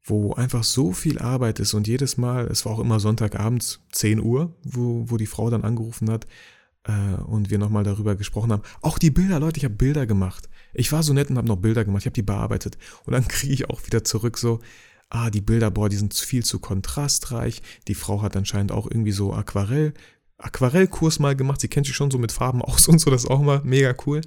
Wo 0.03 0.33
einfach 0.33 0.65
so 0.65 0.93
viel 0.93 1.19
Arbeit 1.19 1.61
ist 1.61 1.75
und 1.75 1.87
jedes 1.87 2.17
Mal, 2.17 2.47
es 2.47 2.65
war 2.65 2.73
auch 2.73 2.79
immer 2.81 3.01
Sonntagabends, 3.01 3.81
10 3.93 4.21
Uhr, 4.21 4.57
wo, 4.65 5.09
wo 5.09 5.17
die 5.17 5.27
Frau 5.27 5.51
dann 5.51 5.63
angerufen 5.63 6.11
hat 6.11 6.27
äh, 6.85 7.21
und 7.23 7.51
wir 7.51 7.59
nochmal 7.59 7.85
darüber 7.85 8.17
gesprochen 8.17 8.51
haben. 8.51 8.63
Auch 8.81 8.99
die 8.99 9.11
Bilder, 9.11 9.39
Leute, 9.39 9.59
ich 9.59 9.65
habe 9.65 9.75
Bilder 9.75 10.07
gemacht. 10.07 10.49
Ich 10.73 10.91
war 10.91 11.03
so 11.03 11.13
nett 11.13 11.31
und 11.31 11.37
habe 11.37 11.49
noch 11.49 11.57
Bilder 11.57 11.85
gemacht, 11.85 12.03
ich 12.03 12.07
habe 12.07 12.15
die 12.15 12.23
bearbeitet. 12.23 12.79
Und 13.05 13.13
dann 13.13 13.29
kriege 13.29 13.53
ich 13.53 13.71
auch 13.71 13.87
wieder 13.87 14.03
zurück 14.03 14.39
so, 14.39 14.61
ah, 15.11 15.31
die 15.31 15.43
Bilder, 15.43 15.71
boah, 15.71 15.89
die 15.89 15.97
sind 15.97 16.15
viel 16.15 16.45
zu 16.45 16.59
kontrastreich. 16.59 17.63
Die 17.89 17.95
Frau 17.95 18.23
hat 18.23 18.37
anscheinend 18.37 18.73
auch 18.73 18.91
irgendwie 18.91 19.13
so 19.13 19.33
Aquarell 19.33 19.93
Aquarellkurs 20.41 21.19
mal 21.19 21.37
gemacht. 21.37 21.61
Sie 21.61 21.69
kennt 21.69 21.87
sich 21.87 21.97
schon 21.97 22.11
so 22.11 22.19
mit 22.19 22.33
Farben 22.33 22.63
aus 22.63 22.89
und 22.89 22.99
so, 22.99 23.11
das 23.11 23.25
ist 23.25 23.31
auch 23.31 23.41
immer 23.41 23.63
mega 23.65 23.95
cool. 24.07 24.21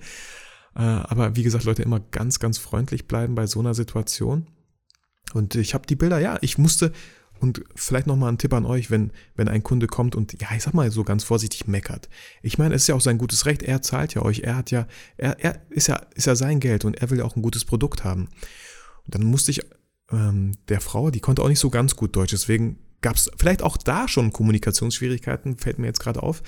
Äh, 0.75 0.81
aber 0.81 1.35
wie 1.35 1.43
gesagt, 1.43 1.65
Leute, 1.65 1.83
immer 1.83 1.99
ganz, 1.99 2.39
ganz 2.39 2.57
freundlich 2.57 3.07
bleiben 3.07 3.35
bei 3.35 3.47
so 3.47 3.59
einer 3.59 3.73
Situation. 3.73 4.47
Und 5.33 5.55
ich 5.55 5.73
habe 5.73 5.87
die 5.87 5.95
Bilder, 5.95 6.19
ja, 6.19 6.37
ich 6.41 6.57
musste, 6.57 6.91
und 7.39 7.61
vielleicht 7.75 8.07
nochmal 8.07 8.31
ein 8.31 8.37
Tipp 8.37 8.53
an 8.53 8.65
euch, 8.65 8.89
wenn, 8.89 9.11
wenn 9.35 9.49
ein 9.49 9.63
Kunde 9.63 9.87
kommt 9.87 10.15
und, 10.15 10.39
ja, 10.41 10.47
ich 10.55 10.63
sag 10.63 10.73
mal 10.73 10.89
so 10.91 11.03
ganz 11.03 11.23
vorsichtig 11.23 11.67
meckert. 11.67 12.09
Ich 12.41 12.57
meine, 12.57 12.73
es 12.73 12.83
ist 12.83 12.87
ja 12.87 12.95
auch 12.95 13.01
sein 13.01 13.17
gutes 13.17 13.45
Recht, 13.45 13.63
er 13.63 13.81
zahlt 13.81 14.13
ja 14.13 14.21
euch, 14.21 14.39
er 14.39 14.55
hat 14.55 14.71
ja, 14.71 14.87
er, 15.17 15.39
er 15.39 15.61
ist 15.69 15.87
ja, 15.87 16.01
ist 16.15 16.27
ja 16.27 16.35
sein 16.35 16.59
Geld 16.59 16.85
und 16.85 17.01
er 17.01 17.09
will 17.09 17.17
ja 17.17 17.25
auch 17.25 17.35
ein 17.35 17.41
gutes 17.41 17.65
Produkt 17.65 18.03
haben. 18.03 18.29
Und 19.05 19.15
dann 19.15 19.23
musste 19.23 19.51
ich 19.51 19.61
ähm, 20.11 20.53
der 20.69 20.79
Frau, 20.79 21.11
die 21.11 21.19
konnte 21.19 21.41
auch 21.41 21.49
nicht 21.49 21.59
so 21.59 21.69
ganz 21.69 21.95
gut 21.95 22.15
Deutsch, 22.15 22.31
deswegen 22.31 22.79
gab 23.03 23.17
es 23.17 23.29
vielleicht 23.37 23.61
auch 23.61 23.77
da 23.77 24.07
schon 24.07 24.33
Kommunikationsschwierigkeiten, 24.33 25.57
fällt 25.57 25.77
mir 25.77 25.85
jetzt 25.85 25.99
gerade 25.99 26.23
auf. 26.23 26.41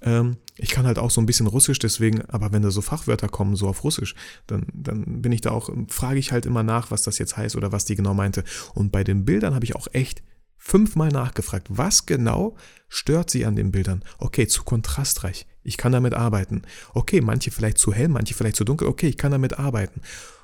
Ähm, 0.00 0.38
ich 0.56 0.70
kann 0.70 0.86
halt 0.86 0.98
auch 0.98 1.10
so 1.10 1.20
ein 1.20 1.26
bisschen 1.26 1.46
Russisch, 1.46 1.78
deswegen, 1.78 2.22
aber 2.22 2.52
wenn 2.52 2.62
da 2.62 2.70
so 2.70 2.80
Fachwörter 2.80 3.28
kommen, 3.28 3.56
so 3.56 3.68
auf 3.68 3.84
Russisch, 3.84 4.14
dann, 4.46 4.66
dann 4.72 5.20
bin 5.20 5.32
ich 5.32 5.42
da 5.42 5.50
auch, 5.50 5.70
frage 5.88 6.18
ich 6.18 6.32
halt 6.32 6.46
immer 6.46 6.62
nach, 6.62 6.90
was 6.90 7.02
das 7.02 7.18
jetzt 7.18 7.36
heißt 7.36 7.56
oder 7.56 7.72
was 7.72 7.84
die 7.84 7.96
genau 7.96 8.14
meinte. 8.14 8.44
Und 8.74 8.92
bei 8.92 9.04
den 9.04 9.26
Bildern 9.26 9.54
habe 9.54 9.64
ich 9.64 9.74
auch 9.76 9.88
echt 9.92 10.22
fünfmal 10.56 11.10
nachgefragt, 11.10 11.68
was 11.70 12.06
genau 12.06 12.56
stört 12.88 13.30
sie 13.30 13.44
an 13.44 13.56
den 13.56 13.70
Bildern? 13.70 14.04
Okay, 14.18 14.46
zu 14.46 14.64
kontrastreich. 14.64 15.46
Ich 15.62 15.76
kann 15.76 15.92
damit 15.92 16.14
arbeiten. 16.14 16.62
Okay, 16.94 17.20
manche 17.20 17.50
vielleicht 17.50 17.78
zu 17.78 17.92
hell, 17.92 18.08
manche 18.08 18.34
vielleicht 18.34 18.56
zu 18.56 18.64
dunkel. 18.64 18.88
Okay, 18.88 19.08
ich 19.08 19.18
kann 19.18 19.32
damit 19.32 19.58
arbeiten. 19.58 20.00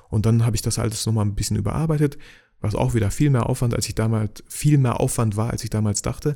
Und 0.09 0.25
dann 0.25 0.45
habe 0.45 0.55
ich 0.55 0.61
das 0.61 0.77
alles 0.77 1.05
nochmal 1.05 1.25
ein 1.25 1.35
bisschen 1.35 1.57
überarbeitet, 1.57 2.17
was 2.63 2.75
auch 2.75 2.93
wieder 2.93 3.11
viel 3.11 3.29
mehr 3.29 3.49
Aufwand, 3.49 3.75
als 3.75 3.87
ich 3.89 3.93
damals, 3.93 4.41
viel 4.47 4.77
mehr 4.77 5.01
Aufwand 5.01 5.35
war, 5.35 5.51
als 5.51 5.65
ich 5.65 5.69
damals 5.69 6.01
dachte. 6.01 6.33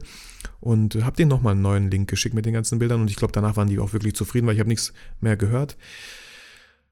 Und 0.59 0.95
habe 1.03 1.15
denen 1.15 1.29
nochmal 1.29 1.53
einen 1.53 1.61
neuen 1.61 1.89
Link 1.89 2.09
geschickt 2.09 2.35
mit 2.35 2.45
den 2.45 2.53
ganzen 2.53 2.79
Bildern 2.79 2.99
und 2.99 3.09
ich 3.09 3.15
glaube, 3.15 3.31
danach 3.31 3.55
waren 3.55 3.69
die 3.69 3.79
auch 3.79 3.93
wirklich 3.93 4.13
zufrieden, 4.13 4.45
weil 4.45 4.53
ich 4.53 4.59
habe 4.59 4.69
nichts 4.69 4.91
mehr 5.21 5.37
gehört. 5.37 5.77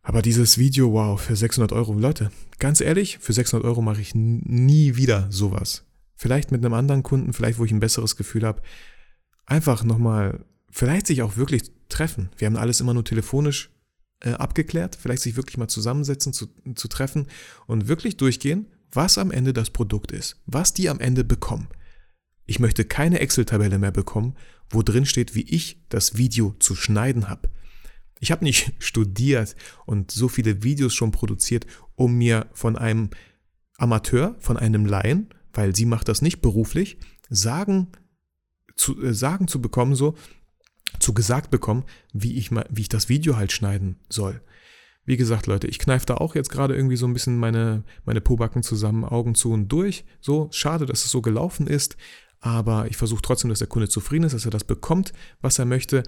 Aber 0.02 0.22
dieses 0.22 0.58
Video, 0.58 0.94
wow, 0.94 1.20
für 1.20 1.36
600 1.36 1.74
Euro, 1.74 1.94
Leute, 1.94 2.32
ganz 2.60 2.80
ehrlich, 2.80 3.18
für 3.20 3.34
600 3.34 3.68
Euro 3.68 3.82
mache 3.82 4.00
ich 4.00 4.16
nie 4.16 4.96
wieder 4.96 5.28
sowas. 5.32 5.84
Vielleicht 6.16 6.52
mit 6.52 6.64
einem 6.64 6.74
anderen 6.74 7.04
Kunden, 7.04 7.34
vielleicht 7.34 7.60
wo 7.60 7.66
ich 7.66 7.72
ein 7.72 7.82
besseres 7.82 8.16
Gefühl 8.16 8.46
habe. 8.46 8.62
Einfach 9.46 9.84
nochmal, 9.84 10.46
vielleicht 10.72 11.08
sich 11.08 11.24
auch 11.24 11.36
wirklich 11.36 11.64
treffen. 11.90 12.30
Wir 12.38 12.46
haben 12.46 12.56
alles 12.56 12.80
immer 12.80 12.94
nur 12.94 13.04
telefonisch 13.04 13.70
äh, 14.22 14.30
abgeklärt. 14.30 14.96
Vielleicht 14.96 15.24
sich 15.24 15.36
wirklich 15.36 15.58
mal 15.58 15.68
zusammensetzen, 15.68 16.32
zu, 16.32 16.48
zu 16.76 16.88
treffen 16.88 17.28
und 17.68 17.90
wirklich 17.90 18.16
durchgehen 18.16 18.68
was 18.96 19.18
am 19.18 19.32
Ende 19.32 19.54
das 19.54 19.70
Produkt 19.70 20.12
ist, 20.12 20.42
was 20.46 20.74
die 20.74 20.90
am 20.90 21.00
Ende 21.00 21.24
bekommen. 21.24 21.68
Ich 22.46 22.60
möchte 22.60 22.86
keine 22.86 23.20
Excel-Tabelle 23.20 23.80
mehr 23.80 23.92
bekommen, 23.92 24.36
wo 24.70 24.82
drin 24.82 25.06
steht, 25.06 25.36
wie 25.36 25.44
ich 25.50 25.84
das 25.90 26.18
Video 26.18 26.56
zu 26.60 26.76
schneiden 26.76 27.28
habe. 27.30 27.50
Ich 28.20 28.32
habe 28.32 28.44
nicht 28.44 28.74
studiert 28.80 29.56
und 29.86 30.12
so 30.12 30.28
viele 30.28 30.64
Videos 30.64 30.94
schon 30.94 31.12
produziert, 31.12 31.66
um 31.96 32.16
mir 32.16 32.48
von 32.54 32.78
einem 32.78 33.10
Amateur, 33.78 34.36
von 34.40 34.58
einem 34.58 34.86
Laien, 34.86 35.30
weil 35.54 35.76
sie 35.76 35.86
macht 35.86 36.08
das 36.08 36.22
nicht 36.22 36.42
beruflich, 36.42 36.98
sagen 37.30 37.92
zu, 38.76 39.02
äh, 39.02 39.14
sagen 39.14 39.48
zu 39.48 39.62
bekommen, 39.62 39.96
so 39.96 40.16
zu 41.00 41.14
gesagt 41.14 41.50
bekommen, 41.50 41.84
wie 42.14 42.38
ich, 42.38 42.52
mal, 42.52 42.66
wie 42.70 42.82
ich 42.82 42.90
das 42.90 43.10
Video 43.10 43.36
halt 43.36 43.52
schneiden 43.52 44.00
soll. 44.10 44.42
Wie 45.06 45.18
gesagt, 45.18 45.48
Leute, 45.48 45.68
ich 45.68 45.80
kneife 45.80 46.06
da 46.06 46.16
auch 46.16 46.36
jetzt 46.36 46.50
gerade 46.50 46.76
irgendwie 46.76 46.98
so 46.98 47.06
ein 47.06 47.14
bisschen 47.14 47.38
meine, 47.38 47.84
meine 48.06 48.22
Pobacken 48.22 48.64
zusammen, 48.64 49.06
Augen 49.06 49.36
zu 49.36 49.52
und 49.52 49.68
durch. 49.68 50.04
So, 50.20 50.50
schade, 50.52 50.86
dass 50.86 51.06
es 51.06 51.12
so 51.12 51.22
gelaufen 51.22 51.68
ist, 51.68 51.96
aber 52.40 52.88
ich 52.88 52.98
versuche 52.98 53.22
trotzdem, 53.22 53.50
dass 53.50 53.60
der 53.60 53.68
Kunde 53.68 53.90
zufrieden 53.90 54.26
ist, 54.26 54.34
dass 54.34 54.46
er 54.46 54.52
das 54.52 54.64
bekommt, 54.64 55.14
was 55.42 55.60
er 55.60 55.66
möchte, 55.66 56.04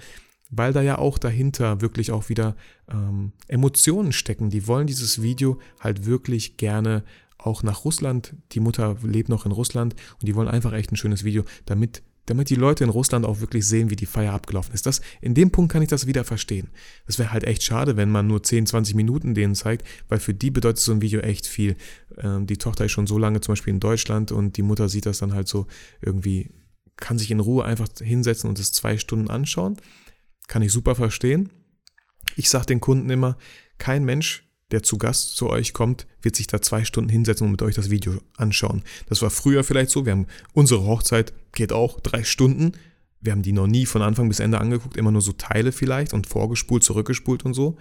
weil 0.49 0.73
da 0.73 0.81
ja 0.81 0.97
auch 0.97 1.17
dahinter 1.17 1.81
wirklich 1.81 2.11
auch 2.11 2.29
wieder 2.29 2.55
ähm, 2.91 3.33
Emotionen 3.47 4.11
stecken. 4.11 4.49
Die 4.49 4.67
wollen 4.67 4.87
dieses 4.87 5.21
Video 5.21 5.59
halt 5.79 6.05
wirklich 6.05 6.57
gerne 6.57 7.03
auch 7.37 7.63
nach 7.63 7.85
Russland. 7.85 8.35
Die 8.51 8.59
Mutter 8.59 8.97
lebt 9.03 9.29
noch 9.29 9.45
in 9.45 9.51
Russland 9.51 9.95
und 10.19 10.27
die 10.27 10.35
wollen 10.35 10.47
einfach 10.47 10.73
echt 10.73 10.91
ein 10.91 10.97
schönes 10.97 11.23
Video, 11.23 11.43
damit 11.65 12.03
damit 12.27 12.49
die 12.49 12.55
Leute 12.55 12.83
in 12.83 12.89
Russland 12.89 13.25
auch 13.25 13.39
wirklich 13.39 13.65
sehen, 13.65 13.89
wie 13.89 13.95
die 13.95 14.05
Feier 14.05 14.33
abgelaufen 14.33 14.73
ist. 14.73 14.85
Das, 14.85 15.01
in 15.21 15.33
dem 15.33 15.49
Punkt 15.49 15.71
kann 15.71 15.81
ich 15.81 15.87
das 15.87 16.07
wieder 16.07 16.23
verstehen. 16.23 16.69
Das 17.07 17.17
wäre 17.17 17.31
halt 17.31 17.45
echt 17.45 17.63
schade, 17.63 17.97
wenn 17.97 18.11
man 18.11 18.27
nur 18.27 18.43
10, 18.43 18.67
20 18.67 18.95
Minuten 18.95 19.33
denen 19.33 19.55
zeigt, 19.55 19.87
weil 20.09 20.19
für 20.19 20.33
die 20.33 20.51
bedeutet 20.51 20.79
so 20.79 20.91
ein 20.91 21.01
Video 21.01 21.21
echt 21.21 21.47
viel. 21.47 21.77
Ähm, 22.17 22.45
die 22.45 22.57
Tochter 22.57 22.85
ist 22.85 22.91
schon 22.91 23.07
so 23.07 23.17
lange 23.17 23.41
zum 23.41 23.53
Beispiel 23.53 23.73
in 23.73 23.79
Deutschland 23.79 24.31
und 24.31 24.57
die 24.57 24.61
Mutter 24.61 24.89
sieht 24.89 25.05
das 25.05 25.19
dann 25.19 25.33
halt 25.33 25.47
so 25.47 25.67
irgendwie, 26.01 26.51
kann 26.97 27.17
sich 27.17 27.31
in 27.31 27.39
Ruhe 27.39 27.63
einfach 27.63 27.87
hinsetzen 27.97 28.49
und 28.49 28.59
es 28.59 28.73
zwei 28.73 28.97
Stunden 28.97 29.29
anschauen. 29.29 29.77
Kann 30.47 30.61
ich 30.61 30.71
super 30.71 30.95
verstehen. 30.95 31.49
Ich 32.35 32.49
sage 32.49 32.67
den 32.67 32.81
Kunden 32.81 33.09
immer, 33.09 33.37
kein 33.77 34.03
Mensch 34.03 34.46
der 34.71 34.83
zu 34.83 34.97
Gast 34.97 35.35
zu 35.35 35.49
euch 35.49 35.73
kommt, 35.73 36.07
wird 36.21 36.35
sich 36.35 36.47
da 36.47 36.61
zwei 36.61 36.83
Stunden 36.83 37.09
hinsetzen 37.09 37.45
und 37.45 37.51
mit 37.51 37.61
euch 37.61 37.75
das 37.75 37.89
Video 37.89 38.19
anschauen. 38.35 38.83
Das 39.07 39.21
war 39.21 39.29
früher 39.29 39.63
vielleicht 39.63 39.91
so. 39.91 40.05
Wir 40.05 40.11
haben 40.11 40.27
unsere 40.53 40.85
Hochzeit 40.85 41.33
geht 41.53 41.71
auch 41.71 41.99
drei 41.99 42.23
Stunden. 42.23 42.73
Wir 43.21 43.31
haben 43.31 43.41
die 43.41 43.53
noch 43.53 43.67
nie 43.67 43.85
von 43.85 44.01
Anfang 44.01 44.27
bis 44.27 44.39
Ende 44.39 44.59
angeguckt, 44.59 44.97
immer 44.97 45.11
nur 45.11 45.21
so 45.21 45.31
Teile 45.33 45.71
vielleicht 45.71 46.13
und 46.13 46.27
vorgespult, 46.27 46.83
zurückgespult 46.83 47.45
und 47.45 47.53
so. 47.53 47.77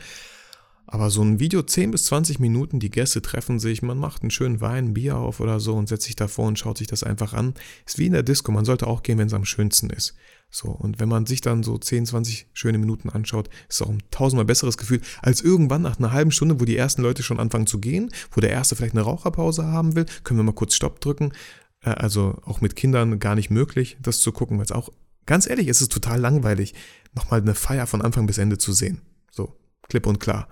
Aber 0.86 1.10
so 1.10 1.20
ein 1.22 1.40
Video 1.40 1.62
10 1.62 1.90
bis 1.90 2.04
20 2.04 2.38
Minuten, 2.38 2.78
die 2.78 2.90
Gäste 2.90 3.20
treffen 3.20 3.58
sich, 3.58 3.82
man 3.82 3.98
macht 3.98 4.22
einen 4.22 4.30
schönen 4.30 4.60
Wein, 4.60 4.86
ein 4.86 4.94
Bier 4.94 5.16
auf 5.16 5.40
oder 5.40 5.58
so 5.58 5.74
und 5.74 5.88
setzt 5.88 6.06
sich 6.06 6.14
davor 6.14 6.46
und 6.46 6.58
schaut 6.58 6.78
sich 6.78 6.86
das 6.86 7.02
einfach 7.02 7.32
an. 7.32 7.54
Ist 7.84 7.98
wie 7.98 8.06
in 8.06 8.12
der 8.12 8.22
Disco, 8.22 8.52
man 8.52 8.64
sollte 8.64 8.86
auch 8.86 9.02
gehen, 9.02 9.18
wenn 9.18 9.26
es 9.26 9.34
am 9.34 9.44
schönsten 9.44 9.90
ist. 9.90 10.14
So, 10.56 10.68
und 10.68 10.98
wenn 10.98 11.10
man 11.10 11.26
sich 11.26 11.42
dann 11.42 11.62
so 11.62 11.76
10, 11.76 12.06
20 12.06 12.46
schöne 12.54 12.78
Minuten 12.78 13.10
anschaut, 13.10 13.48
ist 13.68 13.78
es 13.78 13.82
auch 13.82 13.90
ein 13.90 14.02
tausendmal 14.10 14.46
besseres 14.46 14.78
Gefühl, 14.78 15.02
als 15.20 15.42
irgendwann 15.42 15.82
nach 15.82 15.98
einer 15.98 16.12
halben 16.12 16.30
Stunde, 16.30 16.58
wo 16.58 16.64
die 16.64 16.78
ersten 16.78 17.02
Leute 17.02 17.22
schon 17.22 17.38
anfangen 17.38 17.66
zu 17.66 17.78
gehen, 17.78 18.10
wo 18.30 18.40
der 18.40 18.48
erste 18.48 18.74
vielleicht 18.74 18.94
eine 18.94 19.02
Raucherpause 19.02 19.66
haben 19.66 19.96
will, 19.96 20.06
können 20.24 20.40
wir 20.40 20.44
mal 20.44 20.54
kurz 20.54 20.74
Stopp 20.74 21.02
drücken. 21.02 21.34
Äh, 21.82 21.90
also 21.90 22.40
auch 22.46 22.62
mit 22.62 22.74
Kindern 22.74 23.18
gar 23.18 23.34
nicht 23.34 23.50
möglich, 23.50 23.98
das 24.00 24.20
zu 24.20 24.32
gucken, 24.32 24.56
weil 24.56 24.64
es 24.64 24.72
auch, 24.72 24.88
ganz 25.26 25.46
ehrlich, 25.46 25.68
ist 25.68 25.82
es 25.82 25.90
total 25.90 26.20
langweilig, 26.20 26.72
nochmal 27.14 27.42
eine 27.42 27.54
Feier 27.54 27.86
von 27.86 28.00
Anfang 28.00 28.26
bis 28.26 28.38
Ende 28.38 28.56
zu 28.56 28.72
sehen. 28.72 29.02
So, 29.30 29.54
klipp 29.90 30.06
und 30.06 30.20
klar. 30.20 30.48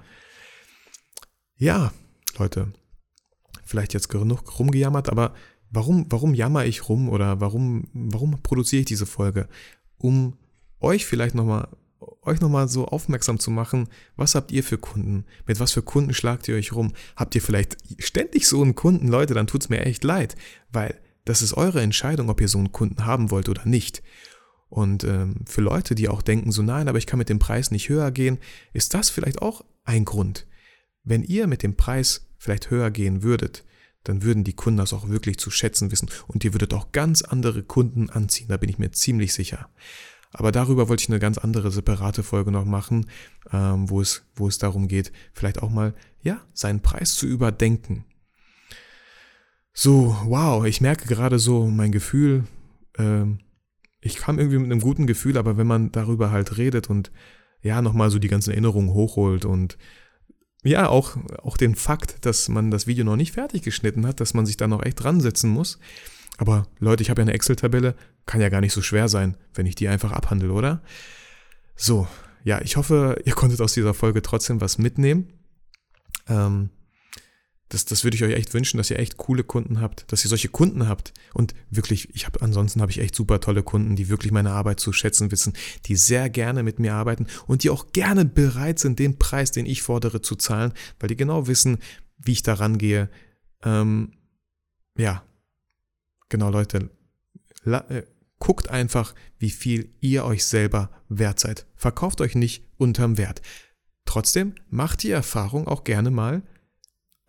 Ja, 1.57 1.95
Leute, 2.37 2.75
vielleicht 3.65 3.95
jetzt 3.95 4.11
genug 4.11 4.59
rumgejammert, 4.59 5.09
aber 5.09 5.33
warum, 5.71 6.05
warum 6.11 6.35
jammer 6.35 6.67
ich 6.67 6.91
rum 6.91 7.09
oder 7.09 7.41
warum, 7.41 7.89
warum 7.95 8.43
produziere 8.43 8.81
ich 8.81 8.87
diese 8.87 9.07
Folge? 9.07 9.49
Um 9.99 10.37
euch 10.81 11.07
vielleicht 11.07 11.35
nochmal 11.35 11.69
euch 12.27 12.41
nochmal 12.41 12.69
so 12.69 12.87
aufmerksam 12.87 13.39
zu 13.39 13.51
machen, 13.51 13.89
was 14.17 14.35
habt 14.35 14.53
ihr 14.53 14.65
für 14.65 14.79
Kunden? 14.79 15.25
Mit 15.47 15.61
was 15.61 15.73
für 15.73 15.83
Kunden 15.83 16.15
schlagt 16.15 16.49
ihr 16.49 16.57
euch 16.57 16.73
rum? 16.73 16.93
Habt 17.17 17.35
ihr 17.35 17.43
vielleicht 17.43 17.77
ständig 17.99 18.47
so 18.47 18.63
einen 18.63 18.75
Kunden? 18.75 19.09
Leute, 19.09 19.35
dann 19.35 19.47
tut's 19.47 19.69
mir 19.69 19.85
echt 19.85 20.05
leid, 20.05 20.37
weil 20.73 20.99
das 21.25 21.43
ist 21.43 21.55
eure 21.55 21.81
Entscheidung, 21.81 22.29
ob 22.29 22.41
ihr 22.41 22.49
so 22.49 22.59
einen 22.59 22.73
Kunden 22.73 23.07
haben 23.07 23.31
wollt 23.31 23.49
oder 23.49 23.67
nicht. 23.67 24.03
Und 24.69 25.05
ähm, 25.05 25.37
für 25.47 25.61
Leute, 25.61 25.95
die 25.95 26.09
auch 26.09 26.23
denken, 26.23 26.51
so 26.51 26.63
nein, 26.63 26.89
aber 26.89 26.99
ich 26.99 27.07
kann 27.07 27.19
mit 27.19 27.29
dem 27.29 27.39
Preis 27.39 27.71
nicht 27.71 27.89
höher 27.89 28.11
gehen, 28.11 28.39
ist 28.73 28.95
das 28.95 29.11
vielleicht 29.11 29.41
auch 29.41 29.65
ein 29.85 30.05
Grund. 30.05 30.47
Wenn 31.05 31.23
ihr 31.23 31.47
mit 31.47 31.63
dem 31.63 31.77
Preis 31.77 32.27
vielleicht 32.39 32.71
höher 32.71 32.91
gehen 32.91 33.23
würdet, 33.23 33.65
dann 34.05 34.23
würden 34.23 34.45
die 34.45 34.53
Kunden 34.53 34.79
das 34.79 34.93
auch 34.93 35.09
wirklich 35.09 35.39
zu 35.39 35.51
schätzen 35.51 35.91
wissen 35.91 36.11
und 36.27 36.45
ihr 36.45 36.55
würdet 36.55 36.73
auch 36.75 36.93
ganz 36.93 37.23
andere 37.23 37.63
Kunden 37.63 38.11
anziehen, 38.11 38.49
da 38.49 38.57
bin 38.57 38.71
ich 38.71 38.79
mir 38.79 38.93
ziemlich 38.93 39.35
sicher. 39.35 39.69
Aber 40.31 40.51
darüber 40.51 40.89
wollte 40.89 41.03
ich 41.03 41.09
eine 41.09 41.21
ganz 41.21 41.39
andere 41.39 41.71
separate 41.71 42.23
Folge 42.25 42.51
noch 42.51 42.65
machen, 42.65 43.07
ähm, 43.53 43.89
wo, 43.89 44.01
es, 44.01 44.25
wo 44.35 44.49
es 44.49 44.59
darum 44.59 44.89
geht, 44.89 45.13
vielleicht 45.33 45.63
auch 45.63 45.71
mal, 45.71 45.95
ja, 46.23 46.41
seinen 46.53 46.81
Preis 46.81 47.15
zu 47.15 47.27
überdenken. 47.27 48.05
So, 49.73 50.17
wow, 50.25 50.65
ich 50.65 50.81
merke 50.81 51.07
gerade 51.07 51.39
so 51.39 51.67
mein 51.67 51.93
Gefühl, 51.93 52.45
ähm, 52.99 53.39
ich 54.01 54.17
kam 54.17 54.39
irgendwie 54.39 54.59
mit 54.59 54.71
einem 54.71 54.81
guten 54.81 55.07
Gefühl, 55.07 55.39
aber 55.39 55.57
wenn 55.57 55.67
man 55.67 55.93
darüber 55.93 56.31
halt 56.31 56.59
redet 56.59 56.91
und 56.91 57.11
ja, 57.63 57.81
nochmal 57.81 58.11
so 58.11 58.19
die 58.19 58.29
ganzen 58.29 58.51
Erinnerungen 58.51 58.93
hochholt 58.93 59.45
und 59.45 59.79
ja, 60.65 60.89
auch, 60.89 61.17
auch 61.43 61.57
den 61.57 61.75
Fakt, 61.75 62.25
dass 62.27 62.49
man 62.49 62.71
das 62.71 62.87
Video 62.87 63.05
noch 63.05 63.17
nicht 63.17 63.33
fertig 63.33 63.63
geschnitten 63.63 64.07
hat, 64.07 64.21
dass 64.21 64.35
man 64.35 64.47
sich 64.47 64.57
da 64.57 64.67
noch 64.67 64.83
echt 64.83 65.03
dran 65.03 65.21
setzen 65.21 65.51
muss. 65.51 65.79
Aber 66.39 66.67
Leute, 66.81 67.03
ich 67.03 67.11
habe 67.11 67.21
ja 67.21 67.25
eine 67.25 67.35
Excel-Tabelle, 67.35 67.95
kann 68.27 68.41
ja 68.41 68.49
gar 68.49 68.61
nicht 68.61 68.73
so 68.73 68.83
schwer 68.83 69.09
sein, 69.09 69.37
wenn 69.55 69.67
ich 69.67 69.75
die 69.75 69.89
einfach 69.89 70.11
abhandle, 70.11 70.53
oder? 70.53 70.83
So, 71.77 72.09
ja, 72.43 72.61
ich 72.61 72.77
hoffe, 72.77 73.21
ihr 73.25 73.35
konntet 73.35 73.61
aus 73.61 73.75
dieser 73.75 73.95
Folge 73.95 74.23
trotzdem 74.23 74.61
was 74.61 74.79
mitnehmen. 74.79 75.33
Ähm, 76.29 76.71
das, 77.69 77.85
das 77.87 78.05
würde 78.05 78.17
ich 78.17 78.25
euch 78.25 78.35
echt 78.35 78.53
wünschen, 78.55 78.77
dass 78.77 78.91
ihr 78.91 78.99
echt 78.99 79.17
coole 79.17 79.43
Kunden 79.43 79.81
habt, 79.81 80.11
dass 80.13 80.25
ihr 80.25 80.29
solche 80.29 80.49
Kunden 80.49 80.87
habt. 80.87 81.13
Und 81.33 81.55
wirklich, 81.71 82.15
ich 82.15 82.27
habe 82.27 82.43
ansonsten 82.43 82.81
habe 82.81 82.93
ich 82.93 82.99
echt 82.99 83.15
super 83.15 83.41
tolle 83.41 83.63
Kunden, 83.63 83.97
die 83.97 84.09
wirklich 84.09 84.33
meine 84.33 84.51
Arbeit 84.53 84.81
zu 84.81 84.93
schätzen 84.93 85.31
wissen, 85.31 85.55
die 85.87 85.97
sehr 85.97 86.29
gerne 86.29 86.63
mit 86.63 86.79
mir 86.79 86.95
arbeiten 86.95 87.27
und 87.47 87.65
die 87.65 87.71
auch 87.71 87.93
gerne 87.93 88.25
bereit 88.25 88.79
sind, 88.79 88.99
den 88.99 89.19
Preis, 89.19 89.51
den 89.51 89.67
ich 89.67 89.83
fordere, 89.83 90.21
zu 90.21 90.37
zahlen, 90.37 90.73
weil 91.01 91.09
die 91.09 91.17
genau 91.17 91.47
wissen, 91.47 91.79
wie 92.19 92.33
ich 92.33 92.43
da 92.43 92.55
rangehe. 92.55 93.09
Ähm, 93.65 94.13
ja, 94.97 95.25
genau, 96.29 96.51
Leute, 96.51 96.91
äh, 97.65 98.03
guckt 98.39 98.69
einfach, 98.69 99.15
wie 99.39 99.51
viel 99.51 99.91
ihr 100.01 100.25
euch 100.25 100.45
selber 100.45 100.91
wert 101.09 101.41
seid. 101.41 101.67
Verkauft 101.77 102.21
euch 102.21 102.35
nicht 102.35 102.65
unterm 102.77 103.17
Wert. 103.17 103.41
Trotzdem 104.05 104.55
macht 104.69 105.03
die 105.03 105.11
Erfahrung 105.11 105.67
auch 105.67 105.83
gerne 105.83 106.11
mal, 106.11 106.43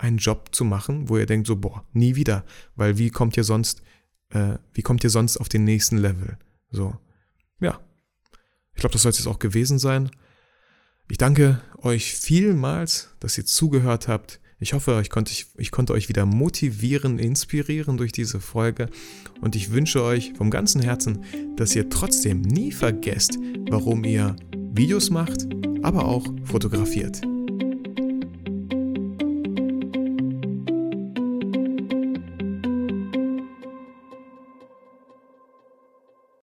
einen 0.06 0.18
Job 0.18 0.50
zu 0.54 0.64
machen, 0.64 1.10
wo 1.10 1.18
ihr 1.18 1.26
denkt 1.26 1.48
so, 1.48 1.56
boah, 1.56 1.84
nie 1.94 2.16
wieder, 2.16 2.46
weil 2.76 2.98
wie 2.98 3.10
kommt 3.10 3.36
ihr 3.38 3.44
sonst, 3.44 3.82
äh, 4.30 4.58
wie 4.74 4.82
kommt 4.82 5.04
ihr 5.04 5.10
sonst 5.10 5.38
auf 5.38 5.50
den 5.50 5.64
nächsten 5.64 5.98
Level? 5.98 6.38
So, 6.72 6.96
ja. 7.60 7.80
Ich 8.74 8.82
glaube, 8.82 8.94
das 8.94 9.02
soll 9.02 9.12
es 9.12 9.18
jetzt 9.18 9.28
auch 9.28 9.40
gewesen 9.40 9.80
sein. 9.80 10.12
Ich 11.08 11.18
danke 11.18 11.62
euch 11.78 12.14
vielmals, 12.14 13.16
dass 13.20 13.38
ihr 13.38 13.46
zugehört 13.46 14.08
habt. 14.08 14.40
Ich 14.60 14.74
hoffe, 14.74 15.00
ich 15.02 15.10
konnte, 15.10 15.32
ich, 15.32 15.48
ich 15.58 15.72
konnte 15.72 15.94
euch 15.94 16.10
wieder 16.10 16.26
motivieren, 16.26 17.20
inspirieren 17.20 17.98
durch 17.98 18.12
diese 18.12 18.40
Folge. 18.40 18.90
Und 19.42 19.56
ich 19.56 19.72
wünsche 19.72 20.04
euch 20.04 20.34
vom 20.34 20.50
ganzen 20.50 20.82
Herzen, 20.82 21.24
dass 21.56 21.76
ihr 21.76 21.90
trotzdem 21.90 22.42
nie 22.42 22.72
vergesst, 22.72 23.38
warum 23.70 24.04
ihr 24.04 24.36
Videos 24.74 25.10
macht, 25.10 25.48
aber 25.84 26.06
auch 26.06 26.26
fotografiert. 26.44 27.22